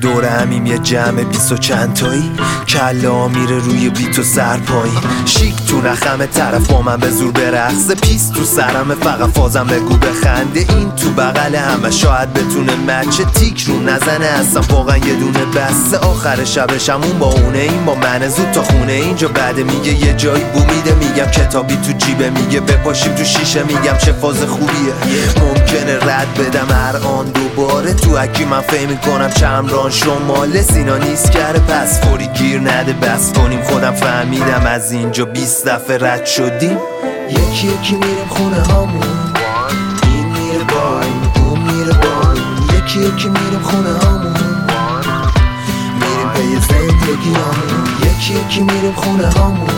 دور 0.00 0.24
همیم 0.24 0.66
یه 0.66 0.78
جمع 0.78 1.24
بیست 1.24 1.52
و 1.52 1.56
چند 1.56 1.94
تایی. 1.94 2.32
کلا 2.68 3.28
میره 3.28 3.58
روی 3.58 3.90
بیت 3.90 4.18
و 4.18 4.22
سر 4.22 4.56
پایین 4.56 4.94
شیک 5.24 5.66
تو 5.66 5.80
نخم 5.80 6.26
طرف 6.26 6.66
با 6.66 6.82
من 6.82 6.96
به 6.96 7.10
زور 7.10 7.32
برقصه 7.32 7.94
پیس 7.94 8.28
تو 8.28 8.44
سرم 8.44 8.94
فقط 8.94 9.30
فازم 9.30 9.64
بگو 9.64 9.96
بخنده. 9.96 10.60
این 10.60 10.92
تو 10.96 11.10
بغل 11.10 11.54
همه 11.54 11.90
شاید 11.90 12.32
بتونه 12.32 12.76
مچه 12.76 13.24
تیک 13.24 13.62
رو 13.62 13.80
نزنه 13.80 14.26
اصلا 14.26 14.62
واقعا 14.70 14.96
یه 14.96 15.14
دونه 15.14 15.44
بسته 15.44 15.98
آخر 15.98 16.44
شبشمون 16.44 17.18
با 17.18 17.26
اونه 17.26 17.58
این 17.58 17.84
با 17.84 17.94
من 17.94 18.28
زود 18.28 18.50
تا 18.50 18.62
خونه 18.62 18.92
اینجا. 18.92 19.28
بعد 19.28 19.56
میگه 19.56 20.06
یه 20.06 20.12
جایی 20.12 20.44
بو 20.44 20.60
میده. 20.60 20.94
میگم 20.94 21.30
کتابی 21.30 21.76
تو 21.76 21.92
جیبه. 21.92 22.30
میگه 22.30 22.60
بپاشیم 22.60 23.14
تو 23.14 23.24
شیشه. 23.24 23.62
میگم 23.62 23.96
چه 23.98 24.12
فاز 24.12 24.42
خوبیه. 24.42 24.94
ممکنه 25.40 25.96
رد 25.96 26.34
بدم 26.34 26.74
هر 26.74 26.96
آن 26.96 27.26
دوباره. 27.26 27.94
تو 27.94 28.16
اکی 28.16 28.44
من 28.44 28.60
فهم 28.60 28.88
می‌کنم 28.88 29.30
چمران 29.30 29.83
شمال 29.90 30.62
سینا 30.62 30.96
نیست 30.96 31.30
کرده 31.30 31.58
پس 31.58 32.00
فوری 32.00 32.26
گیر 32.26 32.60
نده 32.60 32.92
بس 32.92 33.32
کنیم. 33.32 33.62
خودم 33.62 33.92
فهمیدم 33.92 34.66
از 34.66 34.92
اینجا 34.92 35.24
بیست 35.24 35.66
دفعه 35.66 35.98
رد 35.98 36.26
شدیم. 36.26 36.78
یکی 37.30 37.66
یکی 37.66 37.94
میریم 37.94 38.28
خونه 38.28 38.60
هامون. 38.60 39.02
این 40.06 40.26
میره 40.26 40.64
باین 40.64 41.20
اون 41.36 41.58
میره 41.60 41.92
باین 41.92 42.42
یکی 42.78 43.00
یکی 43.00 43.28
میریم 43.28 43.62
خونه 43.62 43.98
هامون. 43.98 44.34
میریم 46.00 46.28
پی 46.34 46.56
زندگی 46.68 47.34
هامون 47.34 47.86
یکی 48.02 48.34
یکی 48.34 48.60
میریم 48.60 48.92
خونه 48.92 49.26
هامون. 49.30 49.68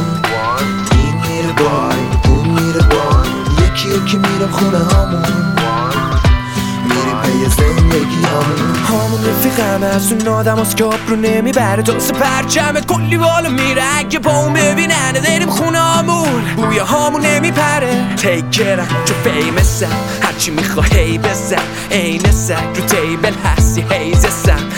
این 0.93 1.15
میره 1.15 1.53
باین 1.53 2.09
اون 2.29 2.49
میره 2.49 2.81
باین 2.81 3.33
یکی 3.67 3.89
یکی 3.89 4.17
میریم 4.17 4.51
خونه 4.51 4.79
هامون. 4.79 5.66
زندگی 7.45 8.23
هامون 8.25 8.77
همون. 8.77 9.25
رفیقم 9.29 9.83
از 9.83 10.13
اون 10.13 10.29
آدم 10.29 10.59
از 10.59 10.75
که 10.75 10.85
آب 10.85 11.01
رو 11.09 11.17
نمی‌بره 11.17 11.83
تا 11.83 11.93
پرچم 11.93 12.81
کلی 12.81 13.17
بالا 13.17 13.49
میره. 13.49 13.83
اگه 13.97 14.19
با 14.19 14.37
اون 14.37 14.53
ببینن 14.53 15.13
داریم 15.13 15.51
خونه 15.51 15.79
همون 15.79 16.43
بوی 16.57 16.79
همون 16.79 17.27
نمیپره. 17.27 18.17
تیکرم 18.17 18.89
چو 19.05 19.15
فیمسم 19.25 19.97
هرچی 20.23 20.51
میخوا 20.51 20.83
هی 20.83 21.19
بزن. 21.19 21.63
عین 21.91 22.31
سگ 22.31 22.77
رو 22.77 22.87
تیبل 22.87 23.33
هستی 23.45 23.85
هی 23.91 24.11
بیستدم 24.11 24.69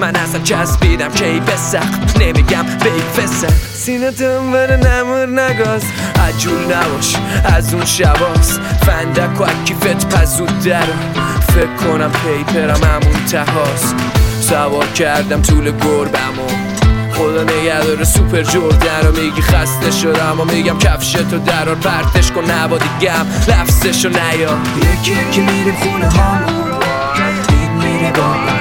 من 0.00 0.16
اصلا 0.16 0.40
چسبیدم. 0.42 1.08
کی 1.08 1.40
بسخ 1.40 2.18
نمیگم 2.20 2.62
بی 2.62 3.22
فسر 3.22 3.52
سینه 3.74 4.10
بره 4.52 4.76
نمور 4.76 5.26
نگاز. 5.26 5.82
عجول 6.28 6.64
نباش 6.64 7.16
از 7.44 7.74
اون 7.74 7.84
شباس 7.84 8.58
فندک 8.58 9.40
و 9.40 9.46
کیفت 9.64 10.16
پزود 10.16 10.62
درم 10.62 11.14
فکر 11.54 11.76
کنم 11.76 12.12
پیپرم 12.12 12.80
همون 12.84 13.24
تهاست 13.30 13.94
سوار 14.40 14.86
کردم 14.86 15.42
طول 15.42 15.64
گربم 15.64 16.38
و 16.38 16.70
خدا 17.14 17.42
نگهدار 17.42 18.04
سوپر 18.04 18.42
جردن 18.42 19.06
رو 19.06 19.22
میگی 19.22 19.42
خسته 19.42 19.90
شدم 19.90 20.40
و 20.40 20.44
میگم 20.44 20.78
کفشتو 20.78 21.38
درار 21.38 21.74
پرتش 21.74 22.30
کن 22.32 22.50
نبا 22.50 22.78
دیگم 22.78 23.26
لفظشو 23.48 24.08
نیا 24.08 24.58
یکی 24.76 25.10
یکی 25.10 25.40
میریم 25.40 25.74
خونه 25.74 26.08
هامون. 26.10 26.70
این 27.48 27.72
میره 27.72 28.12
با 28.12 28.59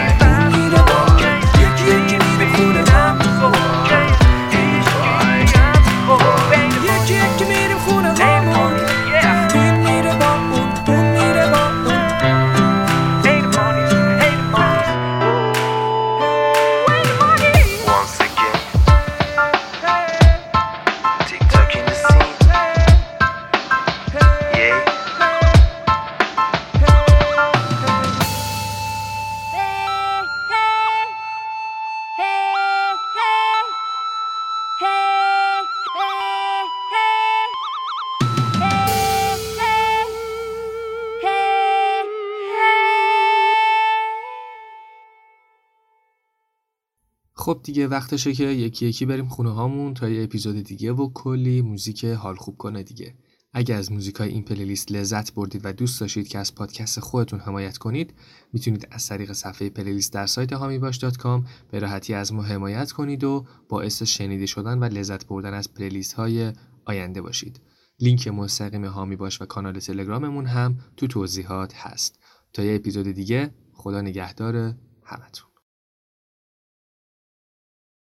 خب 47.49 47.59
دیگه 47.63 47.87
وقتشه 47.87 48.33
که 48.33 48.43
یکی 48.43 48.85
یکی 48.85 49.05
بریم 49.05 49.27
خونه 49.27 49.49
هامون 49.49 49.93
تا 49.93 50.09
یه 50.09 50.23
اپیزود 50.23 50.55
دیگه 50.55 50.91
و 50.91 51.09
کلی 51.13 51.61
موزیک 51.61 52.05
حال 52.05 52.35
خوب 52.35 52.57
کنه 52.57 52.83
دیگه. 52.83 53.15
اگه 53.53 53.75
از 53.75 53.91
موزیک 53.91 54.15
های 54.15 54.29
این 54.29 54.43
playlist 54.43 54.91
لذت 54.91 55.33
بردید 55.33 55.61
و 55.63 55.73
دوست 55.73 56.01
داشتید 56.01 56.27
که 56.27 56.39
از 56.39 56.55
پادکست 56.55 56.99
خودتون 56.99 57.39
حمایت 57.39 57.77
کنید 57.77 58.13
می‌تونید 58.53 58.87
از 58.91 59.07
طریق 59.07 59.33
صفحه 59.33 59.69
playlist 59.69 60.13
در 60.13 60.25
سایت 60.25 60.53
حامی‌باش.com 60.53 61.47
به 61.71 61.79
راحتی 61.79 62.13
از 62.13 62.33
ما 62.33 62.43
حمایت 62.43 62.91
کنید 62.91 63.23
و 63.23 63.45
باعث 63.69 64.03
شنیده 64.03 64.45
شدن 64.45 64.79
و 64.79 64.83
لذت 64.83 65.27
بردن 65.27 65.53
از 65.53 65.73
playlist 65.73 66.13
های 66.13 66.53
آینده 66.85 67.21
باشید. 67.21 67.61
لینک 67.99 68.27
مستقیم 68.27 68.85
حامی 68.85 69.15
باش 69.15 69.41
و 69.41 69.45
کانال 69.45 69.79
تلگراممون 69.79 70.45
هم 70.45 70.77
تو 70.97 71.07
توضیحات 71.07 71.73
هست. 71.75 72.19
تا 72.53 72.63
یه 72.63 72.75
اپیزود 72.75 73.07
دیگه 73.07 73.51
خدا 73.73 74.01
نگهدار 74.01 74.73
همتون. 75.03 75.48